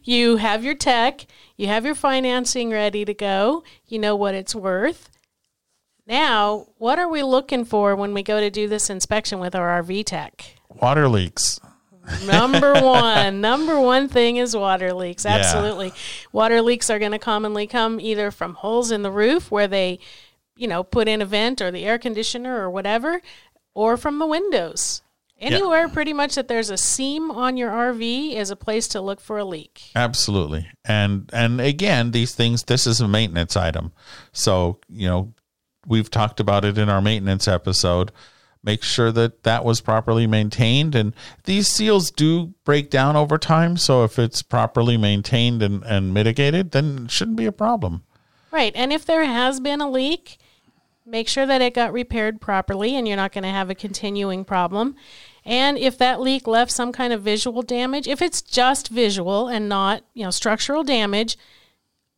you 0.04 0.36
have 0.36 0.64
your 0.64 0.74
tech, 0.74 1.26
you 1.56 1.66
have 1.66 1.84
your 1.84 1.94
financing 1.94 2.70
ready 2.70 3.04
to 3.04 3.14
go, 3.14 3.64
you 3.86 3.98
know 3.98 4.16
what 4.16 4.34
it's 4.34 4.54
worth. 4.54 5.10
Now, 6.06 6.68
what 6.78 7.00
are 7.00 7.08
we 7.08 7.22
looking 7.24 7.64
for 7.64 7.96
when 7.96 8.14
we 8.14 8.22
go 8.22 8.38
to 8.40 8.48
do 8.48 8.68
this 8.68 8.88
inspection 8.88 9.40
with 9.40 9.56
our 9.56 9.82
RV 9.82 10.04
tech? 10.04 10.54
Water 10.68 11.08
leaks. 11.08 11.58
Number 12.24 12.74
one, 12.80 13.40
number 13.40 13.80
one 13.80 14.08
thing 14.08 14.36
is 14.36 14.56
water 14.56 14.92
leaks. 14.92 15.24
Yeah. 15.24 15.36
Absolutely. 15.36 15.92
Water 16.32 16.62
leaks 16.62 16.90
are 16.90 17.00
going 17.00 17.12
to 17.12 17.18
commonly 17.18 17.66
come 17.66 18.00
either 18.00 18.30
from 18.30 18.54
holes 18.54 18.92
in 18.92 19.02
the 19.02 19.10
roof 19.10 19.50
where 19.50 19.66
they, 19.66 19.98
you 20.56 20.68
know, 20.68 20.84
put 20.84 21.08
in 21.08 21.20
a 21.20 21.26
vent 21.26 21.60
or 21.60 21.72
the 21.72 21.84
air 21.84 21.98
conditioner 21.98 22.56
or 22.60 22.70
whatever, 22.70 23.20
or 23.74 23.96
from 23.96 24.18
the 24.18 24.26
windows. 24.26 25.02
Anywhere 25.38 25.88
pretty 25.88 26.14
much 26.14 26.34
that 26.36 26.48
there's 26.48 26.70
a 26.70 26.78
seam 26.78 27.30
on 27.30 27.56
your 27.58 27.70
RV 27.70 28.34
is 28.34 28.50
a 28.50 28.56
place 28.56 28.88
to 28.88 29.00
look 29.02 29.20
for 29.20 29.36
a 29.36 29.44
leak. 29.44 29.90
Absolutely. 29.94 30.66
And 30.84 31.28
and 31.32 31.60
again, 31.60 32.12
these 32.12 32.34
things 32.34 32.64
this 32.64 32.86
is 32.86 33.00
a 33.00 33.08
maintenance 33.08 33.56
item. 33.56 33.92
So, 34.32 34.80
you 34.88 35.06
know, 35.06 35.34
we've 35.86 36.10
talked 36.10 36.40
about 36.40 36.64
it 36.64 36.78
in 36.78 36.88
our 36.88 37.02
maintenance 37.02 37.46
episode. 37.46 38.12
Make 38.62 38.82
sure 38.82 39.12
that 39.12 39.42
that 39.42 39.64
was 39.64 39.82
properly 39.82 40.26
maintained 40.26 40.94
and 40.94 41.14
these 41.44 41.68
seals 41.68 42.10
do 42.10 42.54
break 42.64 42.88
down 42.90 43.14
over 43.14 43.36
time, 43.36 43.76
so 43.76 44.04
if 44.04 44.18
it's 44.18 44.42
properly 44.42 44.96
maintained 44.96 45.62
and, 45.62 45.84
and 45.84 46.14
mitigated, 46.14 46.70
then 46.70 47.04
it 47.04 47.10
shouldn't 47.10 47.36
be 47.36 47.46
a 47.46 47.52
problem. 47.52 48.02
Right. 48.50 48.72
And 48.74 48.92
if 48.92 49.04
there 49.04 49.24
has 49.24 49.60
been 49.60 49.82
a 49.82 49.90
leak, 49.90 50.38
make 51.06 51.28
sure 51.28 51.46
that 51.46 51.62
it 51.62 51.72
got 51.72 51.92
repaired 51.92 52.40
properly 52.40 52.96
and 52.96 53.06
you're 53.06 53.16
not 53.16 53.32
going 53.32 53.44
to 53.44 53.50
have 53.50 53.70
a 53.70 53.74
continuing 53.74 54.44
problem. 54.44 54.96
And 55.44 55.78
if 55.78 55.96
that 55.98 56.20
leak 56.20 56.48
left 56.48 56.72
some 56.72 56.92
kind 56.92 57.12
of 57.12 57.22
visual 57.22 57.62
damage, 57.62 58.08
if 58.08 58.20
it's 58.20 58.42
just 58.42 58.88
visual 58.88 59.46
and 59.46 59.68
not, 59.68 60.02
you 60.12 60.24
know, 60.24 60.30
structural 60.30 60.82
damage, 60.82 61.38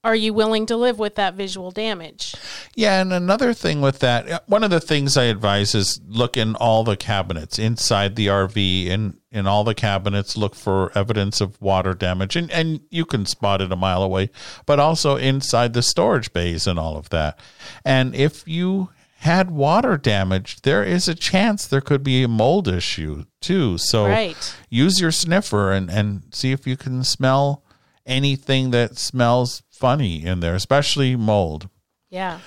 are 0.08 0.16
you 0.16 0.32
willing 0.32 0.64
to 0.66 0.76
live 0.76 0.98
with 0.98 1.16
that 1.16 1.34
visual 1.34 1.70
damage? 1.70 2.34
Yeah, 2.74 3.00
and 3.02 3.12
another 3.12 3.52
thing 3.52 3.82
with 3.82 3.98
that, 3.98 4.28
uh, 4.30 4.40
one 4.46 4.64
of 4.64 4.70
the 4.70 4.80
things 4.80 5.18
I 5.18 5.24
advise 5.24 5.74
is 5.74 6.00
look 6.08 6.34
in 6.36 6.54
all 6.56 6.82
the 6.82 6.96
cabinets 6.96 7.58
inside 7.58 8.16
the 8.16 8.28
RV 8.28 8.90
and 8.90 9.18
in 9.30 9.46
all 9.46 9.64
the 9.64 9.74
cabinets 9.74 10.34
look 10.34 10.54
for 10.54 10.90
evidence 10.96 11.42
of 11.42 11.60
water 11.60 11.92
damage 11.92 12.34
and 12.36 12.50
and 12.50 12.80
you 12.88 13.04
can 13.04 13.26
spot 13.26 13.60
it 13.60 13.70
a 13.70 13.76
mile 13.76 14.02
away, 14.02 14.30
but 14.64 14.80
also 14.80 15.16
inside 15.16 15.74
the 15.74 15.82
storage 15.82 16.32
bays 16.32 16.66
and 16.66 16.78
all 16.78 16.96
of 16.96 17.10
that. 17.10 17.38
And 17.84 18.14
if 18.14 18.48
you 18.48 18.88
had 19.18 19.50
water 19.50 19.98
damage, 19.98 20.62
there 20.62 20.82
is 20.82 21.06
a 21.08 21.14
chance 21.14 21.66
there 21.66 21.82
could 21.82 22.02
be 22.02 22.22
a 22.22 22.28
mold 22.28 22.66
issue 22.68 23.24
too. 23.42 23.76
So 23.76 24.06
Right. 24.06 24.54
use 24.70 25.00
your 25.00 25.12
sniffer 25.12 25.70
and 25.72 25.90
and 25.90 26.22
see 26.32 26.52
if 26.52 26.66
you 26.66 26.78
can 26.78 27.04
smell 27.04 27.62
anything 28.06 28.70
that 28.70 28.96
smells 28.96 29.62
funny 29.78 30.24
in 30.24 30.40
there, 30.40 30.54
especially 30.54 31.16
mold. 31.16 31.68
Yeah. 32.10 32.40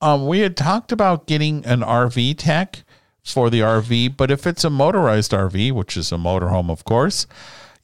Um, 0.00 0.26
we 0.26 0.40
had 0.40 0.56
talked 0.56 0.92
about 0.92 1.26
getting 1.26 1.64
an 1.64 1.80
RV 1.80 2.36
tech 2.38 2.84
for 3.24 3.50
the 3.50 3.60
RV, 3.60 4.16
but 4.16 4.30
if 4.30 4.46
it's 4.46 4.64
a 4.64 4.70
motorized 4.70 5.32
RV, 5.32 5.72
which 5.72 5.96
is 5.96 6.12
a 6.12 6.16
motorhome, 6.16 6.70
of 6.70 6.84
course, 6.84 7.26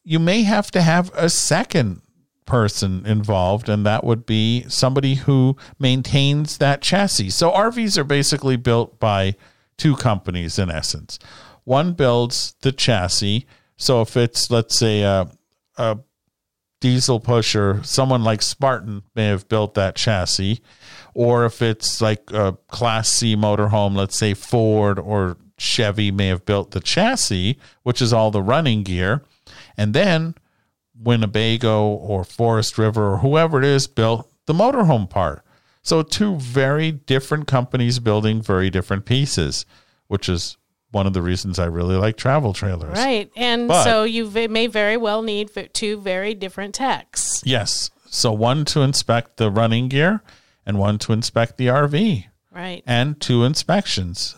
you 0.04 0.18
may 0.18 0.42
have 0.42 0.70
to 0.70 0.82
have 0.82 1.10
a 1.14 1.28
second 1.28 2.02
person 2.44 3.06
involved, 3.06 3.68
and 3.68 3.86
that 3.86 4.04
would 4.04 4.26
be 4.26 4.64
somebody 4.68 5.14
who 5.14 5.56
maintains 5.78 6.58
that 6.58 6.82
chassis. 6.82 7.30
So 7.30 7.50
RVs 7.50 7.96
are 7.96 8.04
basically 8.04 8.56
built 8.56 9.00
by 9.00 9.34
two 9.76 9.96
companies 9.96 10.58
in 10.58 10.70
essence. 10.70 11.18
One 11.64 11.92
builds 11.92 12.54
the 12.60 12.72
chassis. 12.72 13.46
So 13.76 14.02
if 14.02 14.16
it's 14.16 14.50
let's 14.50 14.78
say 14.78 15.02
a, 15.02 15.30
a 15.76 15.98
diesel 16.82 17.20
pusher, 17.20 17.80
someone 17.84 18.24
like 18.24 18.42
Spartan 18.42 19.04
may 19.14 19.26
have 19.26 19.48
built 19.48 19.74
that 19.74 19.94
chassis, 19.94 20.60
or 21.14 21.46
if 21.46 21.62
it's 21.62 22.02
like 22.02 22.30
a 22.32 22.58
Class 22.68 23.08
C 23.08 23.36
motorhome, 23.36 23.96
let's 23.96 24.18
say 24.18 24.34
Ford 24.34 24.98
or 24.98 25.38
Chevy 25.56 26.10
may 26.10 26.26
have 26.26 26.44
built 26.44 26.72
the 26.72 26.80
chassis, 26.80 27.56
which 27.84 28.02
is 28.02 28.12
all 28.12 28.32
the 28.32 28.42
running 28.42 28.82
gear, 28.82 29.22
and 29.76 29.94
then 29.94 30.34
Winnebago 31.00 31.86
or 31.86 32.24
Forest 32.24 32.76
River 32.76 33.14
or 33.14 33.18
whoever 33.18 33.58
it 33.58 33.64
is 33.64 33.86
built 33.86 34.28
the 34.46 34.52
motorhome 34.52 35.08
part. 35.08 35.44
So 35.82 36.02
two 36.02 36.36
very 36.36 36.90
different 36.90 37.46
companies 37.46 38.00
building 38.00 38.42
very 38.42 38.70
different 38.70 39.04
pieces, 39.04 39.64
which 40.08 40.28
is 40.28 40.56
one 40.92 41.06
of 41.06 41.12
the 41.12 41.22
reasons 41.22 41.58
I 41.58 41.64
really 41.66 41.96
like 41.96 42.16
travel 42.16 42.52
trailers. 42.52 42.96
Right. 42.96 43.30
And 43.36 43.66
But- 43.68 43.84
so 43.84 44.04
you 44.04 44.28
v- 44.28 44.46
may 44.48 44.66
very 44.68 44.96
well 44.96 45.22
need 45.22 45.50
two 45.72 46.00
very 46.00 46.34
different 46.34 46.74
techs. 46.74 47.42
Yes. 47.44 47.90
So 48.08 48.30
one 48.32 48.64
to 48.66 48.82
inspect 48.82 49.38
the 49.38 49.50
running 49.50 49.88
gear 49.88 50.22
and 50.66 50.78
one 50.78 50.98
to 50.98 51.12
inspect 51.12 51.56
the 51.56 51.68
RV 51.68 52.26
Right. 52.54 52.82
and 52.86 53.18
two 53.20 53.42
inspections. 53.44 54.36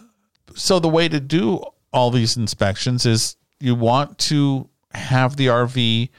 So 0.55 0.79
the 0.79 0.89
way 0.89 1.09
to 1.09 1.19
do 1.21 1.63
all 1.93 2.11
these 2.11 2.37
inspections 2.37 3.05
is 3.05 3.37
you 3.61 3.75
want 3.75 4.19
to 4.19 4.69
have 4.93 5.37
the 5.37 5.47
RV 5.49 6.11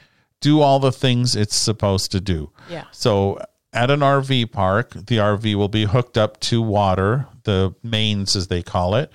do 0.42 0.60
all 0.60 0.78
the 0.78 0.92
things 0.92 1.34
it's 1.34 1.56
supposed 1.56 2.12
to 2.12 2.20
do. 2.20 2.50
Yeah. 2.70 2.84
So 2.92 3.40
at 3.72 3.90
an 3.90 4.00
RV 4.00 4.52
park, 4.52 4.92
the 4.92 5.16
RV 5.18 5.54
will 5.54 5.68
be 5.68 5.84
hooked 5.84 6.18
up 6.18 6.38
to 6.40 6.60
water, 6.60 7.26
the 7.44 7.74
mains 7.82 8.36
as 8.36 8.48
they 8.48 8.62
call 8.62 8.94
it. 8.96 9.10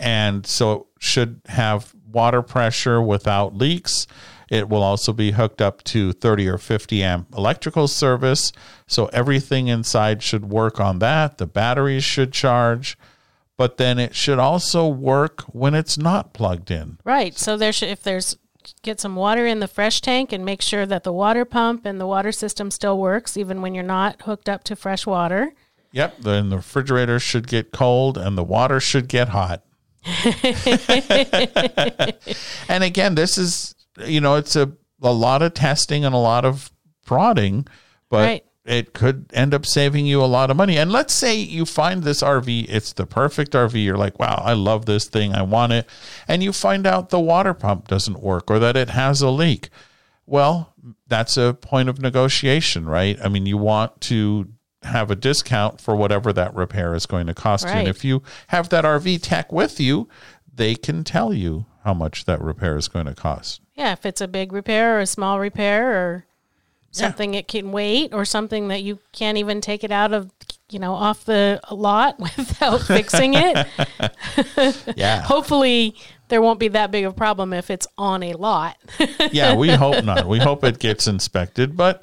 And 0.00 0.46
so 0.46 0.72
it 0.72 0.86
should 0.98 1.42
have 1.46 1.94
water 2.10 2.42
pressure 2.42 3.00
without 3.00 3.54
leaks. 3.54 4.06
It 4.48 4.68
will 4.68 4.82
also 4.82 5.12
be 5.12 5.30
hooked 5.30 5.62
up 5.62 5.84
to 5.84 6.12
30 6.12 6.48
or 6.48 6.58
50 6.58 7.02
amp 7.04 7.34
electrical 7.36 7.86
service. 7.86 8.50
So 8.88 9.06
everything 9.12 9.68
inside 9.68 10.22
should 10.22 10.50
work 10.50 10.80
on 10.80 10.98
that. 10.98 11.38
The 11.38 11.46
batteries 11.46 12.02
should 12.02 12.32
charge, 12.32 12.98
but 13.56 13.76
then 13.76 13.98
it 14.00 14.16
should 14.16 14.40
also 14.40 14.88
work 14.88 15.42
when 15.42 15.74
it's 15.74 15.96
not 15.96 16.32
plugged 16.32 16.70
in. 16.70 16.98
Right. 17.04 17.38
So 17.38 17.56
there 17.56 17.72
should, 17.72 17.90
if 17.90 18.02
there's 18.02 18.36
get 18.82 19.00
some 19.00 19.16
water 19.16 19.46
in 19.46 19.60
the 19.60 19.68
fresh 19.68 20.00
tank 20.00 20.32
and 20.32 20.44
make 20.44 20.62
sure 20.62 20.84
that 20.84 21.04
the 21.04 21.12
water 21.12 21.44
pump 21.44 21.86
and 21.86 22.00
the 22.00 22.06
water 22.06 22.32
system 22.32 22.70
still 22.70 22.98
works 22.98 23.36
even 23.36 23.62
when 23.62 23.74
you're 23.74 23.84
not 23.84 24.22
hooked 24.22 24.48
up 24.48 24.64
to 24.64 24.76
fresh 24.76 25.06
water. 25.06 25.52
Yep, 25.92 26.18
then 26.20 26.50
the 26.50 26.56
refrigerator 26.56 27.18
should 27.18 27.46
get 27.46 27.72
cold 27.72 28.18
and 28.18 28.36
the 28.36 28.44
water 28.44 28.80
should 28.80 29.08
get 29.08 29.30
hot. 29.30 29.62
and 32.68 32.84
again, 32.84 33.14
this 33.14 33.38
is 33.38 33.74
you 34.06 34.20
know, 34.20 34.36
it's 34.36 34.56
a 34.56 34.72
a 35.02 35.12
lot 35.12 35.42
of 35.42 35.54
testing 35.54 36.04
and 36.04 36.14
a 36.14 36.18
lot 36.18 36.44
of 36.44 36.70
prodding, 37.06 37.66
but 38.08 38.24
Right. 38.24 38.44
it 38.64 38.92
could 38.92 39.30
end 39.32 39.54
up 39.54 39.66
saving 39.66 40.06
you 40.06 40.22
a 40.22 40.26
lot 40.26 40.50
of 40.50 40.56
money. 40.56 40.78
And 40.78 40.92
let's 40.92 41.14
say 41.14 41.36
you 41.36 41.64
find 41.64 42.02
this 42.02 42.22
RV, 42.22 42.66
it's 42.68 42.92
the 42.92 43.06
perfect 43.06 43.52
RV. 43.52 43.82
You're 43.82 43.96
like, 43.96 44.18
wow, 44.18 44.42
I 44.44 44.52
love 44.52 44.86
this 44.86 45.06
thing. 45.06 45.34
I 45.34 45.42
want 45.42 45.72
it. 45.72 45.86
And 46.28 46.42
you 46.42 46.52
find 46.52 46.86
out 46.86 47.10
the 47.10 47.20
water 47.20 47.54
pump 47.54 47.88
doesn't 47.88 48.22
work 48.22 48.50
or 48.50 48.58
that 48.58 48.76
it 48.76 48.90
has 48.90 49.22
a 49.22 49.30
leak. 49.30 49.70
Well, 50.26 50.74
that's 51.08 51.36
a 51.36 51.54
point 51.54 51.88
of 51.88 52.00
negotiation, 52.00 52.86
right? 52.86 53.18
I 53.24 53.28
mean, 53.28 53.46
you 53.46 53.56
want 53.56 54.00
to 54.02 54.48
have 54.82 55.10
a 55.10 55.16
discount 55.16 55.80
for 55.80 55.94
whatever 55.94 56.32
that 56.32 56.54
repair 56.54 56.94
is 56.94 57.06
going 57.06 57.26
to 57.26 57.34
cost 57.34 57.66
you. 57.66 57.72
And 57.72 57.88
if 57.88 58.04
you 58.04 58.22
have 58.48 58.70
that 58.70 58.84
RV 58.84 59.20
tech 59.22 59.52
with 59.52 59.78
you, 59.78 60.08
they 60.54 60.74
can 60.74 61.04
tell 61.04 61.34
you 61.34 61.66
how 61.84 61.94
much 61.94 62.24
that 62.24 62.40
repair 62.40 62.76
is 62.76 62.88
going 62.88 63.06
to 63.06 63.14
cost. 63.14 63.60
Yeah, 63.74 63.92
if 63.92 64.04
it's 64.06 64.20
a 64.20 64.28
big 64.28 64.52
repair 64.52 64.96
or 64.96 65.00
a 65.00 65.06
small 65.06 65.38
repair 65.38 65.92
or 65.92 66.26
something 66.92 67.34
it 67.34 67.46
can 67.46 67.70
wait 67.72 68.12
or 68.12 68.24
something 68.24 68.68
that 68.68 68.82
you 68.82 68.98
can't 69.12 69.38
even 69.38 69.60
take 69.60 69.84
it 69.84 69.92
out 69.92 70.12
of 70.12 70.30
you 70.70 70.78
know 70.78 70.92
off 70.92 71.24
the 71.24 71.60
lot 71.70 72.18
without 72.36 72.80
fixing 72.82 73.34
it. 73.34 73.66
Yeah. 74.96 75.22
Hopefully 75.22 75.94
there 76.28 76.42
won't 76.42 76.60
be 76.60 76.68
that 76.68 76.90
big 76.90 77.04
of 77.04 77.12
a 77.12 77.16
problem 77.16 77.52
if 77.52 77.70
it's 77.70 77.86
on 77.96 78.22
a 78.22 78.34
lot. 78.34 78.76
yeah, 79.32 79.54
we 79.54 79.70
hope 79.70 80.04
not. 80.04 80.26
We 80.26 80.38
hope 80.38 80.64
it 80.64 80.78
gets 80.78 81.06
inspected, 81.06 81.76
but 81.76 82.02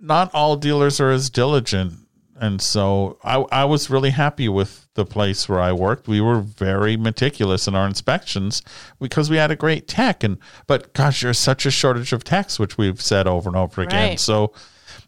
not 0.00 0.34
all 0.34 0.56
dealers 0.56 1.00
are 1.00 1.10
as 1.10 1.30
diligent. 1.30 1.94
And 2.40 2.62
so 2.62 3.18
I, 3.24 3.38
I 3.50 3.64
was 3.64 3.90
really 3.90 4.10
happy 4.10 4.48
with 4.48 4.86
the 4.94 5.04
place 5.04 5.48
where 5.48 5.58
I 5.58 5.72
worked. 5.72 6.06
We 6.06 6.20
were 6.20 6.40
very 6.40 6.96
meticulous 6.96 7.66
in 7.66 7.74
our 7.74 7.86
inspections 7.86 8.62
because 9.00 9.28
we 9.28 9.36
had 9.36 9.50
a 9.50 9.56
great 9.56 9.88
tech. 9.88 10.22
And 10.22 10.38
but 10.68 10.92
gosh, 10.94 11.22
there's 11.22 11.38
such 11.38 11.66
a 11.66 11.70
shortage 11.70 12.12
of 12.12 12.22
techs, 12.22 12.58
which 12.58 12.78
we've 12.78 13.00
said 13.00 13.26
over 13.26 13.48
and 13.48 13.56
over 13.56 13.82
again. 13.82 14.10
Right. 14.10 14.20
So 14.20 14.52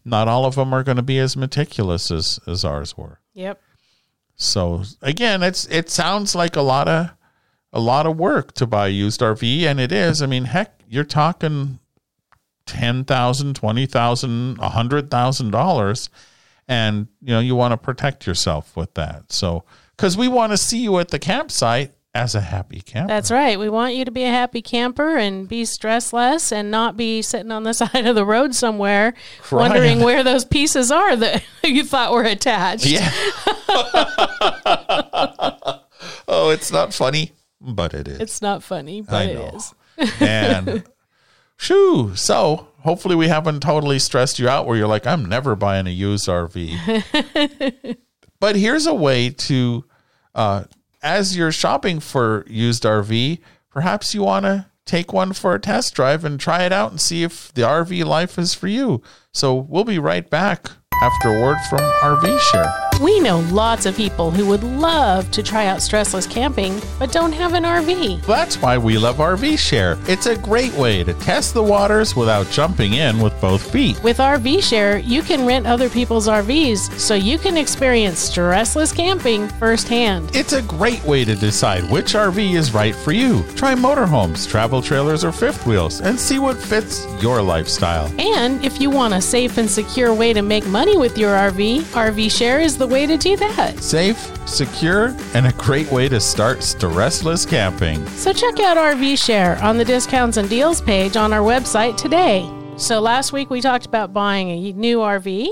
not 0.03 0.27
all 0.27 0.45
of 0.45 0.55
them 0.55 0.73
are 0.73 0.83
going 0.83 0.97
to 0.97 1.03
be 1.03 1.19
as 1.19 1.37
meticulous 1.37 2.11
as, 2.11 2.39
as 2.47 2.65
ours 2.65 2.97
were. 2.97 3.19
yep. 3.33 3.61
So 4.35 4.83
again, 5.03 5.43
it's 5.43 5.65
it 5.67 5.89
sounds 5.91 6.33
like 6.33 6.55
a 6.55 6.61
lot 6.61 6.87
of 6.87 7.11
a 7.71 7.79
lot 7.79 8.07
of 8.07 8.17
work 8.17 8.53
to 8.53 8.65
buy 8.65 8.87
a 8.87 8.89
used 8.89 9.21
RV, 9.21 9.63
and 9.63 9.79
it 9.79 9.91
is. 9.91 10.21
I 10.21 10.25
mean, 10.25 10.45
heck, 10.45 10.81
you're 10.87 11.03
talking 11.03 11.79
ten 12.65 13.03
thousand, 13.05 13.55
twenty 13.55 13.85
thousand, 13.85 14.57
a 14.59 14.69
hundred 14.69 15.09
thousand 15.11 15.51
dollars, 15.51 16.09
and 16.67 17.07
you 17.21 17.33
know 17.33 17.39
you 17.39 17.55
want 17.55 17.71
to 17.71 17.77
protect 17.77 18.27
yourself 18.27 18.75
with 18.75 18.93
that. 18.95 19.31
So 19.31 19.63
because 19.97 20.17
we 20.17 20.27
want 20.27 20.51
to 20.51 20.57
see 20.57 20.79
you 20.79 20.97
at 20.99 21.09
the 21.09 21.19
campsite 21.19 21.93
as 22.13 22.35
a 22.35 22.41
happy 22.41 22.81
camper. 22.81 23.07
That's 23.07 23.31
right. 23.31 23.57
We 23.57 23.69
want 23.69 23.95
you 23.95 24.03
to 24.03 24.11
be 24.11 24.23
a 24.23 24.29
happy 24.29 24.61
camper 24.61 25.15
and 25.17 25.47
be 25.47 25.63
stress 25.63 26.11
less 26.11 26.51
and 26.51 26.69
not 26.69 26.97
be 26.97 27.21
sitting 27.21 27.51
on 27.51 27.63
the 27.63 27.73
side 27.75 28.05
of 28.05 28.15
the 28.15 28.25
road 28.25 28.53
somewhere 28.53 29.13
Crying. 29.41 29.69
wondering 29.71 29.99
where 30.01 30.23
those 30.23 30.43
pieces 30.43 30.91
are 30.91 31.15
that 31.15 31.43
you 31.63 31.83
thought 31.83 32.11
were 32.11 32.23
attached. 32.23 32.85
yeah. 32.85 33.11
oh, 36.27 36.49
it's 36.49 36.71
not 36.71 36.93
funny, 36.93 37.31
but 37.61 37.93
it 37.93 38.07
is. 38.07 38.19
It's 38.19 38.41
not 38.41 38.63
funny, 38.63 39.01
but 39.01 39.27
it 39.29 39.53
is. 39.55 39.73
and 40.19 40.83
shoo. 41.61 42.15
So 42.15 42.67
hopefully 42.79 43.15
we 43.15 43.27
haven't 43.27 43.61
totally 43.61 43.99
stressed 43.99 44.39
you 44.39 44.49
out 44.49 44.65
where 44.65 44.75
you're 44.75 44.87
like 44.87 45.05
i'm 45.05 45.23
never 45.23 45.55
buying 45.55 45.85
a 45.85 45.91
used 45.91 46.27
rv 46.27 47.95
but 48.39 48.55
here's 48.55 48.87
a 48.87 48.93
way 48.93 49.29
to 49.29 49.85
uh, 50.33 50.63
as 51.03 51.37
you're 51.37 51.51
shopping 51.51 51.99
for 51.99 52.43
used 52.47 52.81
rv 52.81 53.37
perhaps 53.69 54.15
you 54.15 54.23
want 54.23 54.45
to 54.45 54.65
take 54.85 55.13
one 55.13 55.33
for 55.33 55.53
a 55.53 55.59
test 55.59 55.93
drive 55.93 56.25
and 56.25 56.39
try 56.39 56.63
it 56.63 56.73
out 56.73 56.91
and 56.91 56.99
see 56.99 57.23
if 57.23 57.53
the 57.53 57.61
rv 57.61 58.05
life 58.05 58.37
is 58.37 58.53
for 58.53 58.67
you. 58.67 59.01
So 59.31 59.55
we'll 59.55 59.83
be 59.83 59.99
right 59.99 60.29
back 60.29 60.69
after 61.01 61.29
a 61.29 61.41
word 61.41 61.57
from 61.69 61.79
rv 61.79 62.39
share 62.39 62.90
We 63.01 63.19
know 63.19 63.39
lots 63.49 63.87
of 63.87 63.97
people 63.97 64.29
who 64.29 64.45
would 64.45 64.63
love 64.63 65.31
to 65.31 65.41
try 65.41 65.65
out 65.65 65.79
stressless 65.79 66.29
camping, 66.29 66.79
but 66.99 67.11
don't 67.11 67.31
have 67.31 67.55
an 67.55 67.63
RV. 67.63 68.23
That's 68.27 68.61
why 68.61 68.77
we 68.77 68.99
love 68.99 69.17
RV 69.17 69.57
Share. 69.57 69.97
It's 70.07 70.27
a 70.27 70.37
great 70.37 70.71
way 70.73 71.03
to 71.03 71.15
test 71.15 71.55
the 71.55 71.63
waters 71.63 72.15
without 72.15 72.47
jumping 72.51 72.93
in 72.93 73.17
with 73.17 73.33
both 73.41 73.71
feet. 73.71 74.01
With 74.03 74.19
RV 74.19 74.61
Share, 74.61 74.99
you 74.99 75.23
can 75.23 75.47
rent 75.47 75.65
other 75.65 75.89
people's 75.89 76.27
RVs 76.27 76.99
so 76.99 77.15
you 77.15 77.39
can 77.39 77.57
experience 77.57 78.29
stressless 78.29 78.95
camping 78.95 79.47
firsthand. 79.47 80.35
It's 80.35 80.53
a 80.53 80.61
great 80.61 81.03
way 81.03 81.25
to 81.25 81.33
decide 81.33 81.89
which 81.89 82.13
RV 82.13 82.53
is 82.53 82.71
right 82.71 82.93
for 82.93 83.13
you. 83.13 83.41
Try 83.55 83.73
motorhomes, 83.73 84.47
travel 84.47 84.79
trailers, 84.79 85.23
or 85.23 85.31
fifth 85.31 85.65
wheels 85.65 86.01
and 86.01 86.19
see 86.19 86.37
what 86.37 86.55
fits 86.55 87.07
your 87.19 87.41
lifestyle. 87.41 88.13
And 88.19 88.63
if 88.63 88.79
you 88.79 88.91
want 88.91 89.15
a 89.15 89.21
safe 89.21 89.57
and 89.57 89.67
secure 89.67 90.13
way 90.13 90.33
to 90.33 90.43
make 90.43 90.67
money 90.67 90.97
with 90.97 91.17
your 91.17 91.33
RV, 91.33 91.81
RV 91.95 92.29
Share 92.29 92.59
is 92.59 92.77
the 92.77 92.90
way 92.91 93.07
to 93.07 93.17
do 93.17 93.37
that. 93.37 93.79
Safe, 93.79 94.19
secure, 94.47 95.15
and 95.33 95.47
a 95.47 95.53
great 95.53 95.89
way 95.91 96.09
to 96.09 96.19
start 96.19 96.59
stressless 96.59 97.47
camping. 97.49 98.05
So 98.09 98.33
check 98.33 98.59
out 98.59 98.77
RV 98.77 99.17
Share 99.23 99.57
on 99.63 99.77
the 99.77 99.85
discounts 99.85 100.37
and 100.37 100.49
deals 100.49 100.81
page 100.81 101.15
on 101.15 101.31
our 101.31 101.39
website 101.39 101.95
today. 101.97 102.47
So 102.77 102.99
last 102.99 103.31
week 103.31 103.49
we 103.49 103.61
talked 103.61 103.85
about 103.85 104.11
buying 104.13 104.49
a 104.49 104.73
new 104.73 104.99
RV, 104.99 105.47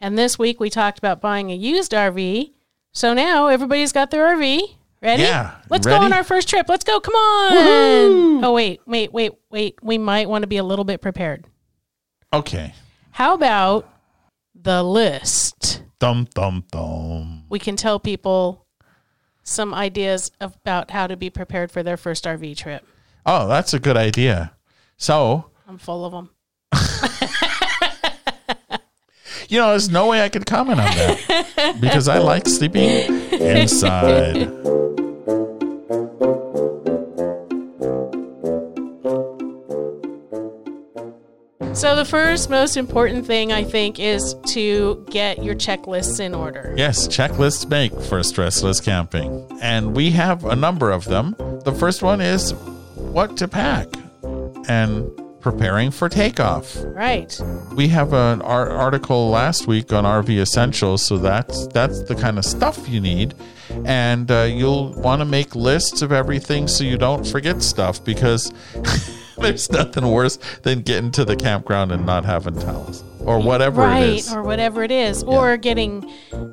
and 0.00 0.16
this 0.16 0.38
week 0.38 0.60
we 0.60 0.70
talked 0.70 0.98
about 0.98 1.20
buying 1.20 1.50
a 1.50 1.54
used 1.54 1.92
RV. 1.92 2.52
So 2.92 3.12
now 3.12 3.48
everybody's 3.48 3.92
got 3.92 4.10
their 4.10 4.36
RV. 4.36 4.62
Ready? 5.02 5.22
Yeah, 5.24 5.56
Let's 5.68 5.86
go 5.86 5.96
on 5.96 6.14
our 6.14 6.24
first 6.24 6.48
trip. 6.48 6.66
Let's 6.68 6.84
go. 6.84 6.98
Come 6.98 7.14
on. 7.14 8.42
Oh, 8.42 8.52
wait, 8.54 8.80
wait, 8.86 9.12
wait, 9.12 9.32
wait. 9.50 9.78
We 9.82 9.98
might 9.98 10.30
want 10.30 10.44
to 10.44 10.46
be 10.46 10.56
a 10.56 10.64
little 10.64 10.86
bit 10.86 11.02
prepared. 11.02 11.46
Okay. 12.32 12.72
How 13.10 13.34
about 13.34 13.86
the 14.54 14.82
list? 14.82 15.82
Dum, 16.04 16.28
dum, 16.34 16.64
dum. 16.70 17.44
We 17.48 17.58
can 17.58 17.76
tell 17.76 17.98
people 17.98 18.66
some 19.42 19.72
ideas 19.72 20.30
about 20.38 20.90
how 20.90 21.06
to 21.06 21.16
be 21.16 21.30
prepared 21.30 21.72
for 21.72 21.82
their 21.82 21.96
first 21.96 22.24
RV 22.26 22.58
trip. 22.58 22.86
Oh, 23.24 23.48
that's 23.48 23.72
a 23.72 23.78
good 23.78 23.96
idea. 23.96 24.52
So, 24.98 25.50
I'm 25.66 25.78
full 25.78 26.04
of 26.04 26.12
them. 26.12 26.28
you 29.48 29.58
know, 29.58 29.70
there's 29.70 29.88
no 29.88 30.06
way 30.08 30.22
I 30.22 30.28
could 30.28 30.44
comment 30.44 30.78
on 30.78 30.84
that 30.84 31.78
because 31.80 32.06
I 32.06 32.18
like 32.18 32.46
sleeping 32.48 33.10
inside. 33.32 34.50
So, 41.74 41.96
the 41.96 42.04
first 42.04 42.50
most 42.50 42.76
important 42.76 43.26
thing 43.26 43.52
I 43.52 43.64
think 43.64 43.98
is 43.98 44.36
to 44.46 45.04
get 45.10 45.42
your 45.42 45.56
checklists 45.56 46.20
in 46.20 46.32
order. 46.32 46.72
Yes, 46.76 47.08
checklists 47.08 47.68
make 47.68 47.90
for 47.92 48.20
stressless 48.20 48.82
camping. 48.82 49.46
And 49.60 49.96
we 49.96 50.12
have 50.12 50.44
a 50.44 50.54
number 50.54 50.92
of 50.92 51.04
them. 51.04 51.34
The 51.64 51.72
first 51.72 52.00
one 52.00 52.20
is 52.20 52.52
what 52.94 53.36
to 53.38 53.48
pack 53.48 53.88
and 54.68 55.10
preparing 55.40 55.90
for 55.90 56.08
takeoff. 56.08 56.76
Right. 56.84 57.38
We 57.74 57.88
have 57.88 58.12
an 58.12 58.40
ar- 58.42 58.70
article 58.70 59.28
last 59.28 59.66
week 59.66 59.92
on 59.92 60.04
RV 60.04 60.40
essentials, 60.40 61.04
so 61.04 61.18
that's 61.18 61.66
that's 61.68 62.02
the 62.04 62.14
kind 62.14 62.38
of 62.38 62.44
stuff 62.44 62.88
you 62.88 63.00
need. 63.00 63.34
And 63.84 64.30
uh, 64.30 64.42
you'll 64.42 64.94
want 64.94 65.20
to 65.20 65.24
make 65.26 65.54
lists 65.56 66.02
of 66.02 66.12
everything 66.12 66.68
so 66.68 66.84
you 66.84 66.96
don't 66.96 67.26
forget 67.26 67.62
stuff 67.62 68.02
because 68.04 68.52
there's 69.38 69.70
nothing 69.70 70.06
worse 70.06 70.38
than 70.62 70.82
getting 70.82 71.10
to 71.12 71.24
the 71.24 71.36
campground 71.36 71.92
and 71.92 72.06
not 72.06 72.24
having 72.24 72.58
towels 72.58 73.04
or 73.24 73.38
whatever 73.38 73.82
right. 73.82 74.02
it 74.02 74.14
is. 74.16 74.32
Or 74.32 74.42
whatever 74.42 74.82
it 74.82 74.90
is. 74.90 75.22
Or 75.22 75.56
getting 75.56 76.10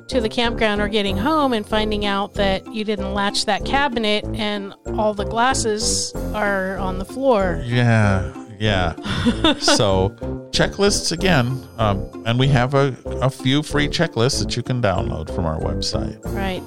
to 0.08 0.20
the 0.20 0.28
campground 0.28 0.80
or 0.80 0.88
getting 0.88 1.16
home 1.16 1.52
and 1.52 1.66
finding 1.66 2.04
out 2.04 2.34
that 2.34 2.72
you 2.72 2.84
didn't 2.84 3.14
latch 3.14 3.46
that 3.46 3.64
cabinet 3.64 4.24
and 4.34 4.74
all 4.94 5.14
the 5.14 5.24
glasses 5.24 6.12
are 6.34 6.76
on 6.78 6.98
the 6.98 7.04
floor. 7.04 7.62
Yeah, 7.64 8.32
yeah. 8.58 8.94
so 9.58 10.10
checklists 10.50 11.12
again, 11.12 11.66
um, 11.78 12.22
and 12.26 12.38
we 12.38 12.48
have 12.48 12.74
a, 12.74 12.96
a 13.06 13.30
few 13.30 13.62
free 13.62 13.88
checklists 13.88 14.42
that 14.42 14.56
you 14.56 14.62
can 14.62 14.80
download 14.80 15.34
from 15.34 15.46
our 15.46 15.58
website. 15.60 16.22
Right. 16.24 16.62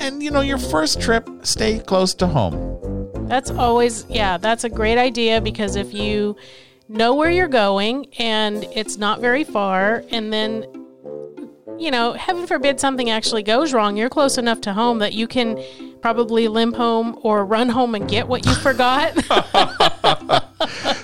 And 0.00 0.22
you 0.22 0.30
know, 0.30 0.40
your 0.40 0.58
first 0.58 1.00
trip, 1.00 1.28
stay 1.42 1.78
close 1.78 2.14
to 2.14 2.26
home. 2.26 2.99
That's 3.30 3.52
always, 3.52 4.04
yeah, 4.08 4.38
that's 4.38 4.64
a 4.64 4.68
great 4.68 4.98
idea 4.98 5.40
because 5.40 5.76
if 5.76 5.94
you 5.94 6.34
know 6.88 7.14
where 7.14 7.30
you're 7.30 7.46
going 7.46 8.06
and 8.18 8.64
it's 8.74 8.96
not 8.96 9.20
very 9.20 9.44
far, 9.44 10.02
and 10.10 10.32
then, 10.32 10.66
you 11.78 11.92
know, 11.92 12.12
heaven 12.14 12.48
forbid 12.48 12.80
something 12.80 13.08
actually 13.08 13.44
goes 13.44 13.72
wrong, 13.72 13.96
you're 13.96 14.08
close 14.08 14.36
enough 14.36 14.60
to 14.62 14.72
home 14.72 14.98
that 14.98 15.12
you 15.12 15.28
can 15.28 15.62
probably 16.02 16.48
limp 16.48 16.74
home 16.74 17.20
or 17.22 17.46
run 17.46 17.68
home 17.68 17.94
and 17.94 18.08
get 18.08 18.26
what 18.26 18.44
you 18.44 18.54
forgot. 18.56 19.14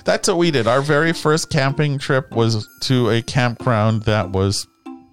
That's 0.05 0.27
what 0.27 0.37
we 0.37 0.51
did. 0.51 0.67
Our 0.67 0.83
very 0.83 1.13
first 1.13 1.49
camping 1.49 1.97
trip 1.97 2.33
was 2.33 2.69
to 2.83 3.09
a 3.11 3.23
campground 3.23 4.03
that 4.03 4.31
was, 4.31 4.67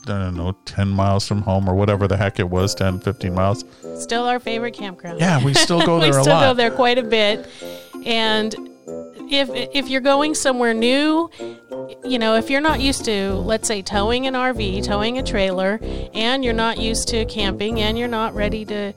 I 0.06 0.20
don't 0.20 0.36
know, 0.36 0.56
10 0.66 0.90
miles 0.90 1.28
from 1.28 1.42
home 1.44 1.70
or 1.70 1.76
whatever 1.76 2.08
the 2.08 2.18
heck 2.18 2.40
it 2.40 2.50
was 2.50 2.76
10, 2.76 3.00
15 3.00 3.34
miles. 3.34 3.64
Still 3.96 4.26
our 4.26 4.40
favorite 4.40 4.74
campground. 4.74 5.20
Yeah, 5.20 5.44
we 5.44 5.54
still 5.54 5.86
go 5.86 6.00
there 6.02 6.10
a 6.18 6.22
still 6.22 6.34
lot. 6.34 6.42
go 6.50 6.54
there 6.54 6.72
quite 6.72 6.98
a 6.98 7.04
bit. 7.04 7.48
And 8.06 8.54
if 9.32 9.50
if 9.74 9.88
you're 9.90 10.02
going 10.02 10.36
somewhere 10.36 10.74
new, 10.74 11.30
you 12.04 12.20
know, 12.20 12.36
if 12.36 12.50
you're 12.50 12.62
not 12.62 12.82
used 12.82 13.06
to, 13.06 13.32
let's 13.34 13.68
say, 13.68 13.82
towing 13.82 14.28
an 14.28 14.34
RV, 14.34 14.84
towing 14.84 15.18
a 15.18 15.24
trailer, 15.24 15.80
and 16.14 16.44
you're 16.44 16.54
not 16.54 16.78
used 16.78 17.08
to 17.10 17.24
camping, 17.26 17.80
and 17.80 17.98
you're 17.98 18.08
not 18.10 18.36
ready 18.36 18.66
to, 18.66 18.92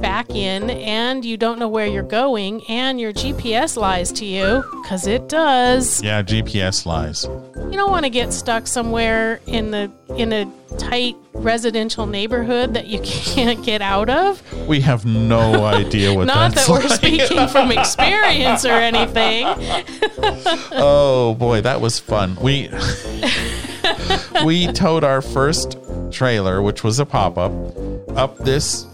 back 0.00 0.30
in 0.30 0.70
and 0.70 1.24
you 1.24 1.36
don't 1.36 1.58
know 1.58 1.68
where 1.68 1.86
you're 1.86 2.02
going 2.02 2.64
and 2.68 3.00
your 3.00 3.12
GPS 3.12 3.76
lies 3.76 4.10
to 4.12 4.24
you 4.24 4.64
because 4.82 5.06
it 5.06 5.28
does. 5.28 6.02
Yeah, 6.02 6.22
GPS 6.22 6.86
lies. 6.86 7.24
You 7.24 7.72
don't 7.76 7.90
want 7.90 8.04
to 8.04 8.10
get 8.10 8.32
stuck 8.32 8.66
somewhere 8.66 9.40
in 9.46 9.70
the 9.70 9.90
in 10.16 10.32
a 10.32 10.50
tight 10.78 11.16
residential 11.34 12.06
neighborhood 12.06 12.74
that 12.74 12.86
you 12.86 13.00
can't 13.04 13.64
get 13.64 13.82
out 13.82 14.08
of. 14.10 14.42
We 14.66 14.80
have 14.80 15.04
no 15.04 15.64
idea 15.64 16.12
what 16.14 16.26
Not 16.26 16.54
that's 16.54 16.66
that 16.66 16.72
we're 16.72 16.88
like. 16.88 16.98
speaking 16.98 17.48
from 17.48 17.70
experience 17.78 18.64
or 18.64 18.72
anything. 18.72 19.46
Oh 20.72 21.34
boy, 21.34 21.60
that 21.62 21.80
was 21.80 21.98
fun. 21.98 22.36
We 22.40 22.70
we 24.44 24.66
towed 24.72 25.04
our 25.04 25.20
first 25.22 25.76
trailer, 26.10 26.62
which 26.62 26.82
was 26.84 26.98
a 26.98 27.06
pop 27.06 27.36
up, 27.38 27.52
up 28.16 28.38
this. 28.38 28.86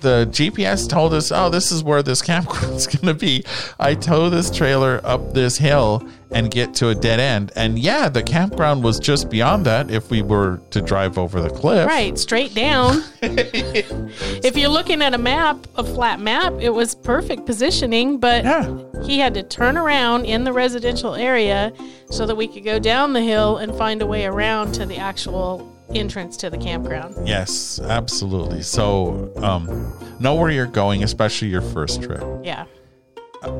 The 0.00 0.28
GPS 0.30 0.86
told 0.88 1.14
us, 1.14 1.32
"Oh, 1.32 1.48
this 1.48 1.72
is 1.72 1.82
where 1.82 2.02
this 2.02 2.20
campground's 2.22 2.86
going 2.86 3.06
to 3.06 3.14
be." 3.14 3.44
I 3.78 3.94
tow 3.94 4.28
this 4.30 4.50
trailer 4.50 5.00
up 5.04 5.32
this 5.34 5.56
hill 5.58 6.02
and 6.30 6.50
get 6.50 6.74
to 6.74 6.88
a 6.88 6.94
dead 6.94 7.20
end, 7.20 7.52
and 7.54 7.78
yeah, 7.78 8.08
the 8.08 8.22
campground 8.22 8.82
was 8.82 8.98
just 8.98 9.30
beyond 9.30 9.64
that. 9.66 9.90
If 9.90 10.10
we 10.10 10.20
were 10.20 10.60
to 10.70 10.80
drive 10.82 11.16
over 11.16 11.40
the 11.40 11.48
cliff, 11.50 11.86
Right, 11.86 12.18
straight 12.18 12.54
down. 12.54 13.04
if 13.22 14.56
you're 14.56 14.68
looking 14.68 15.00
at 15.02 15.14
a 15.14 15.18
map, 15.18 15.66
a 15.76 15.84
flat 15.84 16.20
map, 16.20 16.54
it 16.60 16.70
was 16.70 16.94
perfect 16.94 17.46
positioning, 17.46 18.18
but 18.18 18.44
Yeah. 18.44 18.68
he 19.04 19.18
had 19.20 19.34
to 19.34 19.42
turn 19.42 19.76
around 19.76 20.24
in 20.24 20.44
the 20.44 20.52
residential 20.52 21.14
area 21.14 21.72
so 22.10 22.26
that 22.26 22.34
we 22.36 22.48
could 22.48 22.64
go 22.64 22.78
down 22.78 23.12
the 23.12 23.22
hill 23.22 23.58
and 23.58 23.74
find 23.76 24.02
a 24.02 24.06
way 24.06 24.24
around 24.26 24.72
to 24.74 24.86
the 24.86 24.96
actual 24.96 25.70
entrance 25.90 26.36
to 26.38 26.50
the 26.50 26.58
campground. 26.58 27.26
Yes, 27.26 27.80
absolutely. 27.80 28.62
So, 28.62 29.32
um, 29.36 29.92
know 30.20 30.34
where 30.34 30.50
you're 30.50 30.66
going, 30.66 31.02
especially 31.02 31.48
your 31.48 31.62
first 31.62 32.02
trip. 32.02 32.22
Yeah. 32.42 32.66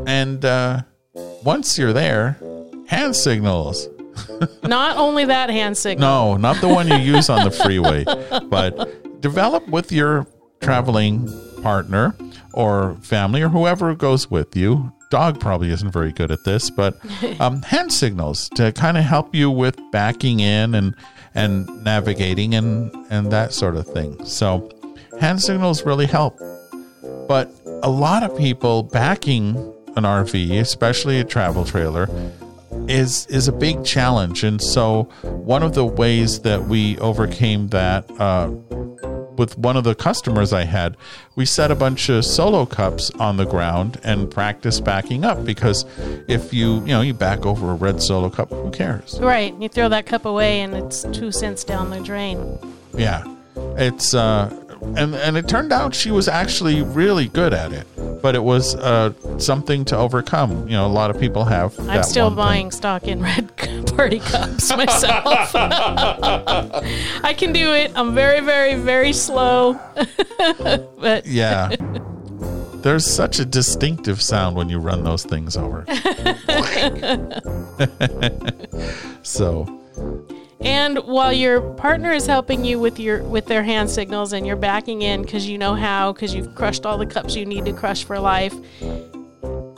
And 0.06 0.44
uh, 0.44 0.82
once 1.44 1.78
you're 1.78 1.92
there, 1.92 2.38
hand 2.86 3.14
signals. 3.16 3.88
Not 4.62 4.96
only 4.96 5.24
that 5.24 5.50
hand 5.50 5.76
signal. 5.76 6.34
No, 6.34 6.36
not 6.36 6.60
the 6.60 6.68
one 6.68 6.86
you 6.86 6.96
use 6.96 7.28
on 7.28 7.44
the 7.44 7.50
freeway, 7.50 8.04
but 8.48 9.20
develop 9.20 9.66
with 9.68 9.90
your 9.90 10.26
traveling 10.60 11.28
partner 11.62 12.14
or 12.52 12.94
family 13.02 13.42
or 13.42 13.48
whoever 13.48 13.94
goes 13.94 14.30
with 14.30 14.56
you. 14.56 14.92
Dog 15.10 15.40
probably 15.40 15.70
isn't 15.70 15.90
very 15.90 16.12
good 16.12 16.30
at 16.30 16.44
this, 16.44 16.70
but 16.70 16.96
um, 17.40 17.62
hand 17.62 17.92
signals 17.92 18.48
to 18.50 18.72
kind 18.72 18.96
of 18.96 19.04
help 19.04 19.34
you 19.34 19.50
with 19.50 19.78
backing 19.90 20.40
in 20.40 20.74
and 20.74 20.94
and 21.34 21.66
navigating 21.84 22.54
and 22.54 22.94
and 23.10 23.30
that 23.32 23.52
sort 23.52 23.76
of 23.76 23.86
thing. 23.86 24.24
So, 24.24 24.70
hand 25.20 25.42
signals 25.42 25.84
really 25.84 26.06
help. 26.06 26.38
But 27.28 27.50
a 27.82 27.90
lot 27.90 28.22
of 28.22 28.36
people 28.36 28.82
backing 28.82 29.56
an 29.96 30.04
RV, 30.04 30.58
especially 30.60 31.20
a 31.20 31.24
travel 31.24 31.64
trailer, 31.64 32.08
is 32.88 33.26
is 33.26 33.48
a 33.48 33.52
big 33.52 33.84
challenge. 33.84 34.44
And 34.44 34.60
so 34.60 35.04
one 35.22 35.62
of 35.62 35.74
the 35.74 35.84
ways 35.84 36.40
that 36.40 36.64
we 36.64 36.98
overcame 36.98 37.68
that 37.68 38.10
uh, 38.20 38.48
with 39.36 39.58
one 39.58 39.76
of 39.76 39.84
the 39.84 39.94
customers 39.94 40.52
I 40.52 40.64
had, 40.64 40.96
we 41.36 41.44
set 41.44 41.70
a 41.70 41.74
bunch 41.74 42.08
of 42.08 42.24
solo 42.24 42.66
cups 42.66 43.10
on 43.12 43.36
the 43.36 43.44
ground 43.44 44.00
and 44.04 44.30
practice 44.30 44.80
backing 44.80 45.24
up 45.24 45.44
because 45.44 45.84
if 46.28 46.52
you 46.52 46.74
you 46.80 46.86
know 46.86 47.00
you 47.00 47.14
back 47.14 47.46
over 47.46 47.70
a 47.70 47.74
red 47.74 48.02
solo 48.02 48.30
cup, 48.30 48.50
who 48.50 48.70
cares? 48.70 49.18
Right. 49.20 49.54
You 49.60 49.68
throw 49.68 49.88
that 49.88 50.06
cup 50.06 50.24
away 50.24 50.60
and 50.60 50.74
it's 50.74 51.02
two 51.12 51.32
cents 51.32 51.64
down 51.64 51.90
the 51.90 52.00
drain. 52.00 52.58
Yeah, 52.96 53.24
it's 53.76 54.14
uh, 54.14 54.50
and 54.96 55.14
and 55.14 55.36
it 55.36 55.48
turned 55.48 55.72
out 55.72 55.94
she 55.94 56.10
was 56.10 56.28
actually 56.28 56.82
really 56.82 57.28
good 57.28 57.52
at 57.52 57.72
it, 57.72 57.86
but 58.24 58.34
it 58.34 58.42
was 58.42 58.74
uh 58.76 59.12
something 59.38 59.84
to 59.84 59.94
overcome. 59.98 60.66
You 60.66 60.76
know, 60.78 60.86
a 60.86 60.88
lot 60.88 61.10
of 61.10 61.20
people 61.20 61.44
have. 61.44 61.78
I'm 61.90 62.02
still 62.02 62.28
one 62.28 62.32
thing. 62.32 62.36
buying 62.36 62.70
stock 62.70 63.02
in 63.06 63.20
red 63.20 63.54
party 63.96 64.18
cups 64.18 64.74
myself. 64.74 65.54
I 65.54 67.34
can 67.36 67.52
do 67.52 67.74
it. 67.74 67.92
I'm 67.94 68.14
very, 68.14 68.40
very, 68.40 68.76
very 68.76 69.12
slow. 69.12 69.74
but 70.98 71.26
Yeah. 71.26 71.76
There's 72.76 73.04
such 73.04 73.40
a 73.40 73.44
distinctive 73.44 74.22
sound 74.22 74.56
when 74.56 74.70
you 74.70 74.78
run 74.78 75.04
those 75.04 75.24
things 75.24 75.54
over. 75.58 75.84
so, 79.22 79.66
and 80.60 80.98
while 80.98 81.32
your 81.32 81.60
partner 81.74 82.12
is 82.12 82.26
helping 82.26 82.64
you 82.64 82.78
with 82.78 82.98
your 82.98 83.22
with 83.22 83.46
their 83.46 83.62
hand 83.62 83.90
signals 83.90 84.32
and 84.32 84.46
you're 84.46 84.56
backing 84.56 85.02
in 85.02 85.22
because 85.22 85.48
you 85.48 85.58
know 85.58 85.74
how 85.74 86.12
because 86.12 86.34
you've 86.34 86.54
crushed 86.54 86.86
all 86.86 86.98
the 86.98 87.06
cups 87.06 87.34
you 87.34 87.44
need 87.44 87.64
to 87.64 87.72
crush 87.72 88.04
for 88.04 88.18
life. 88.18 88.54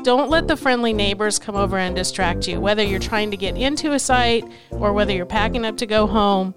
Don't 0.02 0.30
let 0.30 0.46
the 0.46 0.56
friendly 0.56 0.92
neighbors 0.92 1.38
come 1.38 1.56
over 1.56 1.78
and 1.78 1.96
distract 1.96 2.46
you, 2.46 2.60
whether 2.60 2.82
you're 2.82 3.00
trying 3.00 3.32
to 3.32 3.36
get 3.36 3.56
into 3.56 3.92
a 3.92 3.98
site 3.98 4.44
or 4.70 4.92
whether 4.92 5.12
you're 5.12 5.26
packing 5.26 5.64
up 5.64 5.76
to 5.78 5.86
go 5.86 6.06
home. 6.06 6.54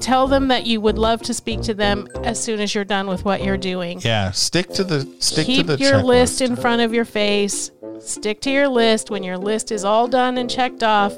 Tell 0.00 0.26
them 0.26 0.48
that 0.48 0.66
you 0.66 0.80
would 0.80 0.98
love 0.98 1.22
to 1.22 1.32
speak 1.32 1.62
to 1.62 1.74
them 1.74 2.06
as 2.22 2.42
soon 2.42 2.60
as 2.60 2.74
you're 2.74 2.84
done 2.84 3.06
with 3.06 3.24
what 3.24 3.42
you're 3.42 3.56
doing. 3.56 4.00
yeah, 4.02 4.30
stick 4.30 4.68
to 4.70 4.84
the 4.84 5.08
stick 5.20 5.46
Keep 5.46 5.68
to 5.68 5.76
the 5.76 5.82
your 5.82 6.02
list 6.02 6.42
in 6.42 6.56
front 6.56 6.82
of 6.82 6.92
your 6.92 7.04
face. 7.06 7.70
Stick 7.98 8.40
to 8.42 8.50
your 8.50 8.68
list. 8.68 9.10
When 9.10 9.22
your 9.22 9.38
list 9.38 9.72
is 9.72 9.84
all 9.84 10.08
done 10.08 10.36
and 10.36 10.50
checked 10.50 10.82
off, 10.82 11.16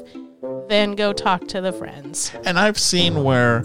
then 0.69 0.95
go 0.95 1.13
talk 1.13 1.47
to 1.49 1.61
the 1.61 1.71
friends. 1.71 2.31
And 2.45 2.57
I've 2.57 2.77
seen 2.77 3.23
where 3.23 3.63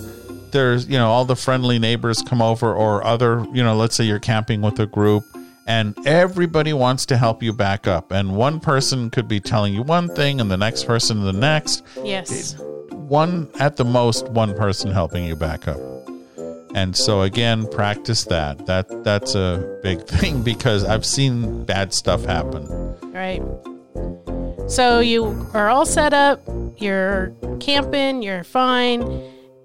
there's, 0.50 0.88
you 0.88 0.98
know, 0.98 1.08
all 1.08 1.24
the 1.24 1.36
friendly 1.36 1.78
neighbors 1.78 2.22
come 2.22 2.42
over 2.42 2.72
or 2.74 3.04
other, 3.04 3.46
you 3.52 3.62
know, 3.62 3.76
let's 3.76 3.96
say 3.96 4.04
you're 4.04 4.18
camping 4.18 4.62
with 4.62 4.78
a 4.80 4.86
group 4.86 5.24
and 5.66 5.94
everybody 6.06 6.72
wants 6.72 7.04
to 7.06 7.16
help 7.16 7.42
you 7.42 7.52
back 7.52 7.86
up. 7.86 8.10
And 8.10 8.34
one 8.34 8.58
person 8.58 9.10
could 9.10 9.28
be 9.28 9.38
telling 9.38 9.74
you 9.74 9.82
one 9.82 10.08
thing 10.08 10.40
and 10.40 10.50
the 10.50 10.56
next 10.56 10.84
person 10.84 11.22
the 11.22 11.32
next. 11.32 11.84
Yes. 12.02 12.56
One, 12.90 13.48
at 13.60 13.76
the 13.76 13.84
most, 13.84 14.28
one 14.30 14.54
person 14.54 14.90
helping 14.90 15.24
you 15.24 15.36
back 15.36 15.68
up. 15.68 15.78
And 16.74 16.96
so 16.96 17.22
again, 17.22 17.66
practice 17.66 18.24
that. 18.24 18.66
That 18.66 19.04
that's 19.04 19.34
a 19.34 19.78
big 19.82 20.02
thing 20.06 20.42
because 20.42 20.84
I've 20.84 21.04
seen 21.04 21.64
bad 21.64 21.92
stuff 21.92 22.24
happen. 22.24 22.66
Right. 23.12 23.42
So 24.70 25.00
you 25.00 25.46
are 25.54 25.68
all 25.68 25.86
set 25.86 26.12
up. 26.12 26.40
You're 26.78 27.34
camping. 27.60 28.22
You're 28.22 28.44
fine. 28.44 29.02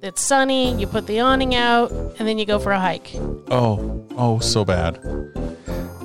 It's 0.02 0.21
sunny. 0.21 0.73
You 0.80 0.88
put 0.88 1.08
the 1.08 1.21
awning 1.21 1.56
out, 1.56 1.91
and 1.91 2.28
then 2.28 2.38
you 2.38 2.45
go 2.45 2.60
for 2.60 2.71
a 2.71 2.80
hike. 2.80 3.12
Oh, 3.49 4.06
oh, 4.17 4.39
so 4.39 4.65
bad. 4.65 4.99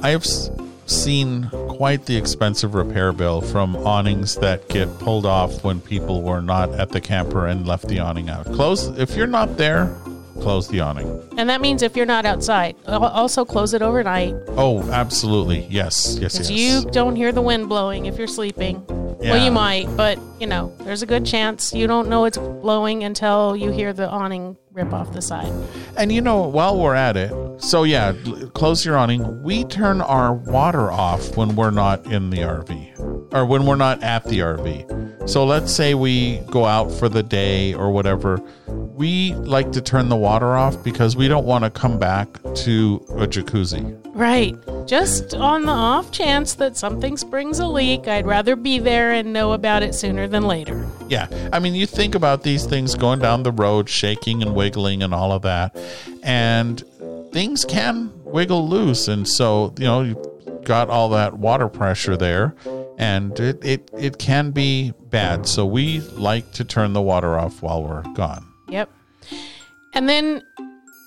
I 0.03 0.11
have 0.11 0.23
s- 0.23 0.51
seen 0.87 1.49
quite 1.68 2.07
the 2.07 2.16
expensive 2.16 2.75
repair 2.75 3.12
bill 3.12 3.40
from 3.40 3.75
awnings 3.77 4.37
that 4.37 4.68
get 4.68 4.88
pulled 5.01 5.27
off 5.27 5.64
when 5.64 5.81
people 5.81 6.23
were 6.23 6.40
not 6.40 6.71
at 6.75 6.90
the 6.90 7.01
camper 7.01 7.47
and 7.47 7.66
left 7.66 7.88
the 7.88 7.99
awning 7.99 8.31
out. 8.31 8.47
Close 8.47 8.87
if 8.99 9.16
you're 9.16 9.27
not 9.27 9.57
there, 9.57 9.92
close 10.40 10.68
the 10.68 10.79
awning. 10.81 11.21
And 11.37 11.51
that 11.51 11.61
means 11.61 11.83
if 11.83 11.97
you're 11.97 12.07
not 12.07 12.25
outside, 12.25 12.77
also 12.87 13.44
close 13.44 13.75
it 13.75 13.83
overnight 13.83 14.35
Oh, 14.51 14.88
absolutely. 14.92 15.66
Yes, 15.68 16.16
yes, 16.21 16.37
yes. 16.38 16.51
you 16.51 16.88
don't 16.92 17.16
hear 17.16 17.33
the 17.33 17.42
wind 17.42 17.68
blowing 17.68 18.07
if 18.07 18.16
you're 18.16 18.27
sleeping. 18.29 18.85
Well, 19.21 19.45
you 19.45 19.51
might, 19.51 19.89
but 19.97 20.19
you 20.39 20.47
know, 20.47 20.73
there's 20.81 21.03
a 21.03 21.07
good 21.07 21.27
chance 21.27 21.73
you 21.73 21.87
don't 21.87 22.09
know 22.09 22.25
it's 22.25 22.39
blowing 22.39 23.05
until 23.05 23.57
you 23.57 23.71
hear 23.71 23.93
the 23.93 24.09
awning 24.09 24.57
rip 24.73 24.93
off 24.93 25.13
the 25.13 25.23
side. 25.23 25.53
And 25.97 26.13
you 26.13 26.21
know, 26.21 26.43
while 26.43 26.79
we're 26.79 26.95
at 26.95 27.17
it, 27.17 27.33
so 27.61 27.83
yeah, 27.83 28.15
close 28.55 28.85
your 28.85 28.97
awning. 28.97 29.43
We 29.43 29.65
turn 29.65 30.01
our 30.01 30.33
water 30.33 30.91
off 30.91 31.37
when 31.37 31.57
we're 31.57 31.71
not 31.71 32.07
in 32.07 32.31
the 32.31 32.39
RV 32.39 33.35
or 33.35 33.45
when 33.45 33.67
we're 33.67 33.77
not 33.77 34.03
at 34.03 34.25
the 34.25 34.39
RV. 34.39 35.29
So 35.29 35.45
let's 35.45 35.73
say 35.73 35.95
we 35.95 36.39
go 36.51 36.65
out 36.65 36.91
for 36.91 37.09
the 37.09 37.23
day 37.23 37.75
or 37.75 37.91
whatever. 37.91 38.41
We 38.99 39.33
like 39.35 39.71
to 39.73 39.81
turn 39.81 40.09
the 40.09 40.17
water 40.17 40.57
off 40.57 40.83
because 40.83 41.15
we 41.15 41.29
don't 41.29 41.47
want 41.47 41.63
to 41.63 41.71
come 41.71 42.01
back 42.01 42.33
to 42.43 43.07
a 43.11 43.29
jacuzzi. 43.29 43.97
Right. 44.13 44.57
Just 44.89 45.35
on 45.35 45.67
the 45.67 45.73
off 45.73 46.11
chance 46.11 46.55
that 46.55 46.77
something 46.77 47.17
springs 47.17 47.61
a 47.61 47.69
leak, 47.69 48.09
I'd 48.09 48.27
rather 48.27 48.57
be 48.57 48.81
there 48.81 49.13
and 49.13 49.33
know 49.33 49.53
about 49.53 49.85
it 49.85 49.95
sooner 49.95 50.27
than 50.27 50.49
later. 50.49 50.85
Yeah. 51.09 51.29
I 51.53 51.61
mean, 51.61 51.77
you 51.77 51.87
think 51.87 52.17
about 52.17 52.43
these 52.43 52.67
things 52.67 52.97
going 52.97 53.21
down 53.21 53.45
the 53.45 53.53
road, 53.53 53.89
shaking 53.89 54.43
and 54.43 54.57
wiggling 54.57 55.05
and 55.05 55.15
all 55.15 55.31
of 55.31 55.43
that. 55.43 55.77
And 56.25 56.83
things 57.31 57.65
can 57.65 58.11
wiggle 58.25 58.69
loose. 58.69 59.07
And 59.07 59.29
so, 59.29 59.73
you 59.79 59.85
know, 59.85 60.03
you've 60.03 60.65
got 60.65 60.91
all 60.91 61.11
that 61.11 61.39
water 61.39 61.69
pressure 61.69 62.17
there 62.17 62.53
and 62.99 63.39
it, 63.39 63.65
it, 63.65 63.91
it 63.97 64.19
can 64.19 64.51
be 64.51 64.93
bad. 65.09 65.47
So 65.47 65.65
we 65.65 66.01
like 66.01 66.51
to 66.55 66.65
turn 66.65 66.95
the 66.95 67.03
water 67.03 67.39
off 67.39 67.63
while 67.63 67.85
we're 67.85 68.03
gone. 68.15 68.48
Yep. 68.69 68.91
And 69.95 70.09
then 70.09 70.43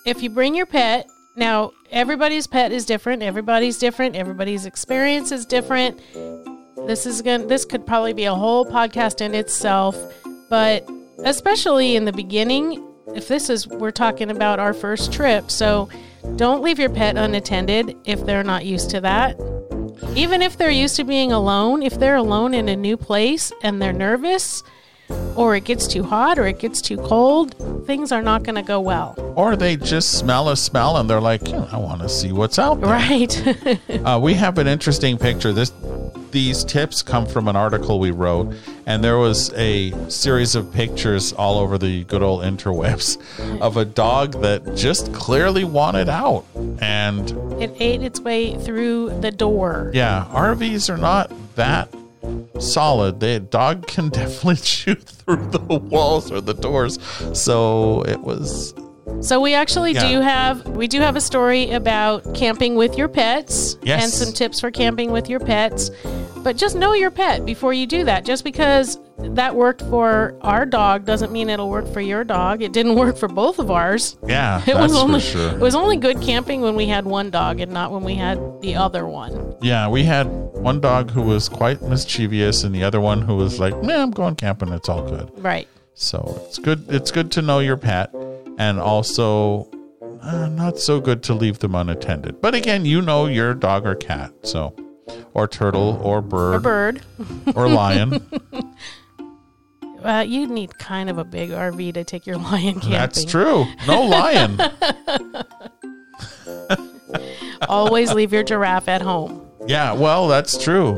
if 0.05 0.21
you 0.21 0.29
bring 0.29 0.55
your 0.55 0.65
pet, 0.65 1.07
now 1.35 1.71
everybody's 1.91 2.47
pet 2.47 2.71
is 2.71 2.85
different, 2.85 3.23
everybody's 3.23 3.77
different, 3.77 4.15
everybody's 4.15 4.65
experience 4.65 5.31
is 5.31 5.45
different. 5.45 5.99
This 6.87 7.05
is 7.05 7.21
going 7.21 7.41
to 7.41 7.47
this 7.47 7.63
could 7.63 7.85
probably 7.85 8.13
be 8.13 8.25
a 8.25 8.35
whole 8.35 8.65
podcast 8.65 9.21
in 9.21 9.35
itself, 9.35 9.95
but 10.49 10.87
especially 11.23 11.95
in 11.95 12.05
the 12.05 12.11
beginning, 12.11 12.85
if 13.15 13.27
this 13.27 13.49
is 13.49 13.67
we're 13.67 13.91
talking 13.91 14.31
about 14.31 14.59
our 14.59 14.73
first 14.73 15.13
trip, 15.13 15.51
so 15.51 15.89
don't 16.35 16.63
leave 16.63 16.79
your 16.79 16.89
pet 16.89 17.17
unattended 17.17 17.95
if 18.05 18.25
they're 18.25 18.43
not 18.43 18.65
used 18.65 18.89
to 18.91 19.01
that. 19.01 19.39
Even 20.15 20.41
if 20.41 20.57
they're 20.57 20.71
used 20.71 20.95
to 20.95 21.03
being 21.03 21.31
alone, 21.31 21.83
if 21.83 21.99
they're 21.99 22.15
alone 22.15 22.53
in 22.53 22.67
a 22.67 22.75
new 22.75 22.97
place 22.97 23.51
and 23.63 23.81
they're 23.81 23.93
nervous, 23.93 24.63
or 25.35 25.55
it 25.55 25.63
gets 25.63 25.87
too 25.87 26.03
hot 26.03 26.37
or 26.39 26.45
it 26.47 26.59
gets 26.59 26.81
too 26.81 26.97
cold, 26.97 27.55
things 27.85 28.11
are 28.11 28.21
not 28.21 28.43
going 28.43 28.55
to 28.55 28.61
go 28.61 28.79
well. 28.79 29.15
Or 29.35 29.55
they 29.55 29.77
just 29.77 30.17
smell 30.17 30.49
a 30.49 30.57
smell 30.57 30.97
and 30.97 31.09
they're 31.09 31.21
like, 31.21 31.47
"Hmm, 31.47 31.63
I 31.73 31.77
want 31.77 32.01
to 32.01 32.09
see 32.09 32.31
what's 32.31 32.59
out 32.59 32.81
there. 32.81 32.89
Right. 32.89 33.57
Uh, 34.05 34.19
we 34.21 34.33
have 34.33 34.57
an 34.57 34.67
interesting 34.67 35.17
picture. 35.17 35.53
This 35.53 35.71
these 36.31 36.63
tips 36.63 37.01
come 37.03 37.25
from 37.25 37.47
an 37.47 37.55
article 37.55 37.99
we 37.99 38.09
wrote, 38.11 38.53
and 38.85 39.03
there 39.03 39.17
was 39.17 39.53
a 39.53 39.91
series 40.09 40.55
of 40.55 40.71
pictures 40.73 41.33
all 41.33 41.59
over 41.59 41.77
the 41.77 42.03
good 42.05 42.23
old 42.23 42.41
interwebs 42.43 43.17
of 43.61 43.77
a 43.77 43.85
dog 43.85 44.41
that 44.41 44.75
just 44.75 45.13
clearly 45.13 45.63
wanted 45.65 46.09
out. 46.09 46.45
And 46.79 47.29
it 47.61 47.75
ate 47.79 48.01
its 48.01 48.19
way 48.21 48.55
through 48.57 49.19
the 49.19 49.31
door. 49.31 49.91
yeah, 49.93 50.25
RVs 50.31 50.89
are 50.89 50.97
not 50.97 51.31
that 51.55 51.93
solid. 52.59 53.19
The 53.19 53.39
dog 53.39 53.87
can 53.87 54.09
definitely 54.21 54.55
shoot 54.63 55.03
through 55.03 55.49
the 55.49 55.59
walls 55.59 56.31
or 56.31 56.41
the 56.41 56.53
doors. 56.53 56.99
So 57.33 58.03
it 58.03 58.21
was 58.21 58.73
So 59.19 59.39
we 59.39 59.53
actually 59.53 59.93
Yeah. 59.93 60.07
do 60.09 60.21
have 60.21 60.65
we 60.69 60.87
do 60.87 60.99
have 61.01 61.15
a 61.15 61.21
story 61.21 61.71
about 61.71 62.33
camping 62.33 62.75
with 62.75 62.97
your 62.97 63.07
pets 63.07 63.77
Yes. 63.83 64.03
and 64.03 64.11
some 64.11 64.33
tips 64.33 64.59
for 64.59 64.71
camping 64.71 65.11
with 65.11 65.29
your 65.29 65.39
pets. 65.39 65.91
But 66.37 66.57
just 66.57 66.75
know 66.75 66.93
your 66.93 67.11
pet 67.11 67.45
before 67.45 67.71
you 67.73 67.85
do 67.85 68.03
that. 68.05 68.25
Just 68.25 68.43
because 68.43 68.97
that 69.19 69.55
worked 69.55 69.83
for 69.83 70.33
our 70.41 70.65
dog 70.65 71.05
doesn't 71.05 71.31
mean 71.31 71.49
it'll 71.51 71.69
work 71.69 71.87
for 71.93 72.01
your 72.01 72.23
dog. 72.23 72.63
It 72.63 72.73
didn't 72.73 72.95
work 72.95 73.15
for 73.15 73.27
both 73.27 73.59
of 73.59 73.69
ours. 73.69 74.17
yeah, 74.27 74.59
It 74.65 74.73
that's 74.73 74.79
was 74.93 74.95
only 74.97 75.19
for 75.19 75.25
sure. 75.25 75.49
it 75.49 75.59
was 75.59 75.75
only 75.75 75.97
good 75.97 76.19
camping 76.21 76.61
when 76.61 76.75
we 76.75 76.87
had 76.87 77.05
one 77.05 77.29
dog 77.29 77.59
and 77.59 77.71
not 77.71 77.91
when 77.91 78.03
we 78.03 78.15
had 78.15 78.39
the 78.61 78.75
other 78.75 79.05
one. 79.05 79.53
Yeah, 79.61 79.87
we 79.87 80.03
had 80.03 80.25
one 80.55 80.79
dog 80.79 81.11
who 81.11 81.21
was 81.21 81.47
quite 81.47 81.83
mischievous, 81.83 82.63
and 82.63 82.73
the 82.73 82.83
other 82.83 82.99
one 82.99 83.21
who 83.21 83.35
was 83.35 83.59
like, 83.59 83.79
"Man, 83.83 83.99
I'm 83.99 84.11
going 84.11 84.33
camping. 84.35 84.69
It's 84.69 84.89
all 84.89 85.03
good." 85.03 85.29
Right. 85.37 85.67
So 85.93 86.41
it's 86.47 86.57
good. 86.57 86.85
It's 86.89 87.11
good 87.11 87.31
to 87.33 87.43
know 87.43 87.59
your 87.59 87.77
pet, 87.77 88.09
and 88.57 88.79
also 88.79 89.69
uh, 90.21 90.47
not 90.47 90.79
so 90.79 90.99
good 90.99 91.23
to 91.23 91.33
leave 91.33 91.59
them 91.59 91.75
unattended. 91.75 92.41
But 92.41 92.55
again, 92.55 92.85
you 92.85 93.01
know 93.01 93.25
your 93.25 93.53
dog 93.53 93.85
or 93.85 93.95
cat, 93.95 94.33
so 94.43 94.75
or 95.33 95.47
turtle 95.47 95.99
or 96.03 96.21
bird 96.21 96.63
bird. 96.63 97.01
or 97.55 97.69
lion. 97.69 98.25
Uh, 100.03 100.25
you 100.27 100.47
need 100.47 100.79
kind 100.79 101.11
of 101.11 101.19
a 101.19 101.23
big 101.23 101.51
RV 101.51 101.93
to 101.93 102.03
take 102.03 102.25
your 102.25 102.37
lion 102.37 102.73
camping. 102.73 102.89
That's 102.89 103.23
true. 103.23 103.67
No 103.85 104.01
lion. 104.01 104.59
Always 107.69 108.11
leave 108.11 108.33
your 108.33 108.41
giraffe 108.41 108.87
at 108.87 109.03
home. 109.03 109.45
Yeah, 109.67 109.93
well, 109.93 110.27
that's 110.27 110.57
true. 110.57 110.97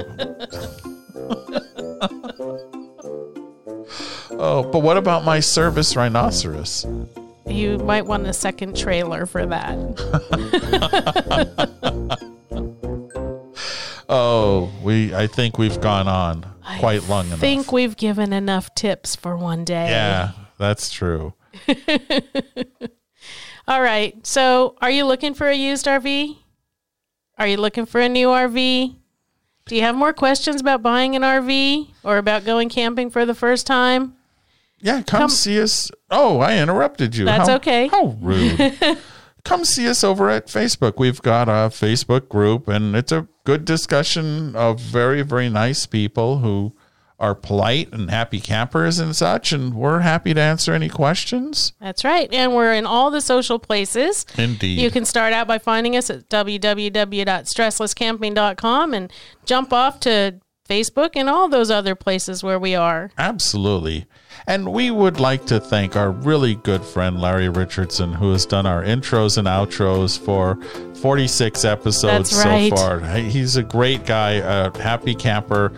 oh, 4.31 4.63
but 4.71 4.79
what 4.79 4.95
about 4.95 5.25
my 5.25 5.41
service 5.41 5.97
rhinoceros? 5.97 6.85
You 7.45 7.77
might 7.79 8.06
want 8.06 8.25
a 8.27 8.34
second 8.34 8.77
trailer 8.77 9.25
for 9.25 9.45
that. 9.45 9.77
Oh, 14.10 14.71
we. 14.84 15.15
I 15.15 15.27
think 15.27 15.58
we've 15.58 15.79
gone 15.82 16.08
on 16.08 16.45
quite 16.79 17.08
long 17.08 17.25
enough. 17.27 17.39
I 17.39 17.41
think 17.41 17.71
we've 17.71 17.95
given 17.97 18.32
enough 18.34 18.75
tips 18.75 19.15
for 19.15 19.36
one 19.38 19.63
day. 19.65 19.89
Yeah, 19.89 20.32
that's 20.60 20.91
true. 20.91 21.34
All 23.67 23.82
right. 23.82 24.25
So, 24.27 24.75
are 24.82 24.91
you 24.91 25.06
looking 25.06 25.34
for 25.34 25.47
a 25.47 25.56
used 25.56 25.86
RV? 25.86 26.38
Are 27.39 27.47
you 27.47 27.58
looking 27.58 27.86
for 27.88 28.01
a 28.01 28.10
new 28.10 28.27
RV? 28.27 28.95
Do 29.65 29.75
you 29.75 29.82
have 29.82 29.95
more 29.95 30.13
questions 30.13 30.60
about 30.60 30.84
buying 30.84 31.15
an 31.15 31.21
RV 31.21 31.88
or 32.03 32.17
about 32.17 32.43
going 32.45 32.67
camping 32.69 33.10
for 33.10 33.25
the 33.25 33.34
first 33.34 33.65
time? 33.65 34.15
Yeah, 34.83 35.01
come, 35.01 35.21
Come- 35.21 35.29
see 35.29 35.59
us. 35.61 35.89
Oh, 36.11 36.39
I 36.39 36.59
interrupted 36.59 37.15
you. 37.15 37.25
That's 37.25 37.49
How- 37.49 37.55
okay. 37.55 37.87
How 37.87 38.15
rude. 38.21 38.77
come 39.45 39.65
see 39.65 39.87
us 39.87 40.03
over 40.03 40.29
at 40.29 40.47
Facebook. 40.47 40.95
We've 40.97 41.21
got 41.21 41.47
a 41.47 41.69
Facebook 41.71 42.27
group, 42.29 42.67
and 42.67 42.95
it's 42.95 43.11
a 43.11 43.27
good 43.45 43.65
discussion 43.65 44.55
of 44.55 44.79
very, 44.79 45.21
very 45.21 45.49
nice 45.49 45.85
people 45.85 46.39
who 46.39 46.73
are 47.19 47.35
polite 47.35 47.93
and 47.93 48.09
happy 48.09 48.39
campers 48.41 48.99
and 48.99 49.15
such. 49.15 49.53
And 49.53 49.73
we're 49.73 49.99
happy 49.99 50.33
to 50.33 50.41
answer 50.41 50.73
any 50.73 50.89
questions. 50.89 51.71
That's 51.79 52.03
right. 52.03 52.27
And 52.33 52.53
we're 52.53 52.73
in 52.73 52.85
all 52.85 53.11
the 53.11 53.21
social 53.21 53.59
places. 53.59 54.25
Indeed. 54.37 54.79
You 54.79 54.91
can 54.91 55.05
start 55.05 55.31
out 55.31 55.47
by 55.47 55.57
finding 55.59 55.95
us 55.95 56.09
at 56.09 56.27
www.stresslesscamping.com 56.29 58.93
and 58.93 59.13
jump 59.45 59.71
off 59.71 60.01
to 60.01 60.35
Facebook 60.73 61.12
and 61.15 61.29
all 61.29 61.47
those 61.49 61.69
other 61.69 61.93
places 61.95 62.43
where 62.43 62.57
we 62.57 62.73
are. 62.73 63.12
Absolutely. 63.17 64.05
And 64.47 64.73
we 64.73 64.89
would 64.91 65.19
like 65.19 65.45
to 65.45 65.59
thank 65.59 65.95
our 65.95 66.12
really 66.12 66.55
good 66.55 66.83
friend 66.83 67.21
Larry 67.21 67.47
Richardson, 67.49 68.13
who 68.13 68.31
has 68.31 68.45
done 68.45 68.65
our 68.65 68.83
intros 68.83 69.38
and 69.38 69.47
outros 69.47 70.19
for 70.19 70.57
46 70.95 71.63
episodes 71.63 72.33
right. 72.43 72.69
so 72.69 72.75
far. 72.75 72.99
He's 72.99 73.55
a 73.55 73.63
great 73.63 74.05
guy, 74.05 74.31
a 74.31 74.75
happy 74.77 75.13
camper, 75.15 75.71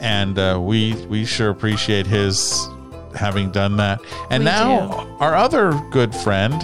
and 0.00 0.38
uh, 0.38 0.58
we 0.60 0.94
we 1.06 1.24
sure 1.24 1.50
appreciate 1.50 2.06
his 2.06 2.68
having 3.14 3.50
done 3.50 3.76
that. 3.76 4.00
And 4.30 4.42
We 4.42 4.50
now 4.50 5.04
do. 5.04 5.16
our 5.20 5.34
other 5.34 5.72
good 5.90 6.14
friend, 6.14 6.54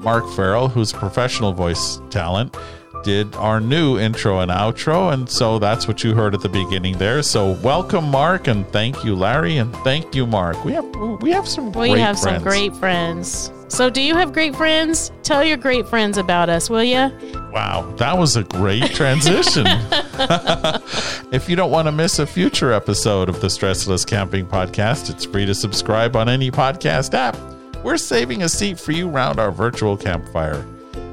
Mark 0.00 0.28
Farrell, 0.30 0.68
who's 0.68 0.92
a 0.92 0.96
professional 0.96 1.52
voice 1.52 2.00
talent, 2.10 2.56
did 3.02 3.34
our 3.36 3.60
new 3.60 3.98
intro 3.98 4.40
and 4.40 4.50
outro. 4.50 5.12
And 5.12 5.28
so 5.28 5.58
that's 5.58 5.86
what 5.88 6.02
you 6.04 6.14
heard 6.14 6.34
at 6.34 6.40
the 6.40 6.48
beginning 6.48 6.98
there. 6.98 7.22
So 7.22 7.52
welcome, 7.62 8.10
Mark, 8.10 8.46
and 8.46 8.66
thank 8.68 9.04
you, 9.04 9.14
Larry, 9.14 9.56
and 9.58 9.74
thank 9.78 10.14
you, 10.14 10.26
Mark. 10.26 10.64
We 10.64 10.72
have 10.72 10.84
we 11.20 11.30
have 11.30 11.48
some 11.48 11.72
We 11.72 11.90
have 12.00 12.18
friends. 12.18 12.42
some 12.42 12.42
great 12.42 12.74
friends. 12.76 13.52
So, 13.72 13.88
do 13.88 14.02
you 14.02 14.14
have 14.16 14.34
great 14.34 14.54
friends? 14.54 15.10
Tell 15.22 15.42
your 15.42 15.56
great 15.56 15.88
friends 15.88 16.18
about 16.18 16.50
us, 16.50 16.68
will 16.68 16.84
you? 16.84 17.10
Wow, 17.54 17.90
that 17.96 18.18
was 18.18 18.36
a 18.36 18.42
great 18.42 18.90
transition. 18.90 19.64
if 21.32 21.48
you 21.48 21.56
don't 21.56 21.70
want 21.70 21.88
to 21.88 21.92
miss 21.92 22.18
a 22.18 22.26
future 22.26 22.70
episode 22.70 23.30
of 23.30 23.40
the 23.40 23.46
Stressless 23.46 24.06
Camping 24.06 24.44
Podcast, 24.44 25.08
it's 25.08 25.24
free 25.24 25.46
to 25.46 25.54
subscribe 25.54 26.16
on 26.16 26.28
any 26.28 26.50
podcast 26.50 27.14
app. 27.14 27.34
We're 27.82 27.96
saving 27.96 28.42
a 28.42 28.48
seat 28.50 28.78
for 28.78 28.92
you 28.92 29.08
round 29.08 29.40
our 29.40 29.50
virtual 29.50 29.96
campfire. 29.96 30.66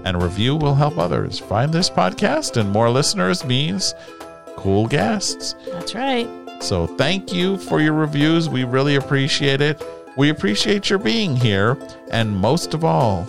And 0.05 0.15
a 0.17 0.19
review 0.19 0.55
will 0.55 0.75
help 0.75 0.97
others 0.97 1.39
find 1.39 1.73
this 1.73 1.89
podcast, 1.89 2.57
and 2.57 2.71
more 2.71 2.89
listeners 2.89 3.43
means 3.45 3.93
cool 4.55 4.87
guests. 4.87 5.55
That's 5.71 5.93
right. 5.95 6.27
So 6.61 6.87
thank 6.87 7.31
you 7.33 7.57
for 7.57 7.79
your 7.81 7.93
reviews. 7.93 8.49
We 8.49 8.63
really 8.63 8.95
appreciate 8.95 9.61
it. 9.61 9.81
We 10.17 10.29
appreciate 10.29 10.89
your 10.89 10.99
being 10.99 11.35
here. 11.35 11.77
And 12.11 12.35
most 12.37 12.73
of 12.73 12.83
all, 12.83 13.23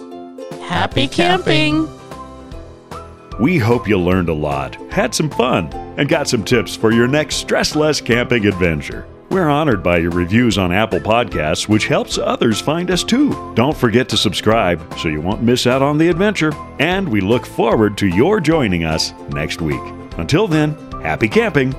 Happy, 0.63 1.03
Happy 1.03 1.09
camping. 1.09 1.87
camping. 1.87 3.41
We 3.41 3.59
hope 3.59 3.89
you 3.89 3.99
learned 3.99 4.29
a 4.29 4.35
lot, 4.35 4.75
had 4.93 5.15
some 5.15 5.31
fun, 5.31 5.73
and 5.97 6.09
got 6.09 6.29
some 6.29 6.45
tips 6.45 6.77
for 6.77 6.93
your 6.93 7.07
next 7.09 7.37
stress 7.37 7.75
less 7.75 8.01
camping 8.01 8.47
adventure. 8.47 9.07
We're 9.31 9.49
honored 9.49 9.85
by 9.85 9.99
your 9.99 10.11
reviews 10.11 10.59
on 10.59 10.73
Apple 10.73 10.99
Podcasts, 10.99 11.69
which 11.69 11.87
helps 11.87 12.19
others 12.19 12.61
find 12.61 12.91
us 12.91 13.05
too. 13.05 13.55
Don't 13.55 13.77
forget 13.77 14.09
to 14.09 14.17
subscribe 14.17 14.83
so 14.99 15.09
you 15.09 15.21
won't 15.21 15.41
miss 15.41 15.69
out 15.69 15.83
on 15.83 15.99
the 15.99 16.09
adventure. 16.09 16.53
And 16.81 17.09
we 17.09 17.21
look 17.21 17.47
forward 17.47 17.97
to 17.99 18.09
your 18.09 18.41
joining 18.41 18.83
us 18.83 19.13
next 19.29 19.63
week. 19.63 19.81
Until 20.19 20.49
then, 20.49 20.75
happy 21.03 21.29
camping 21.29 21.75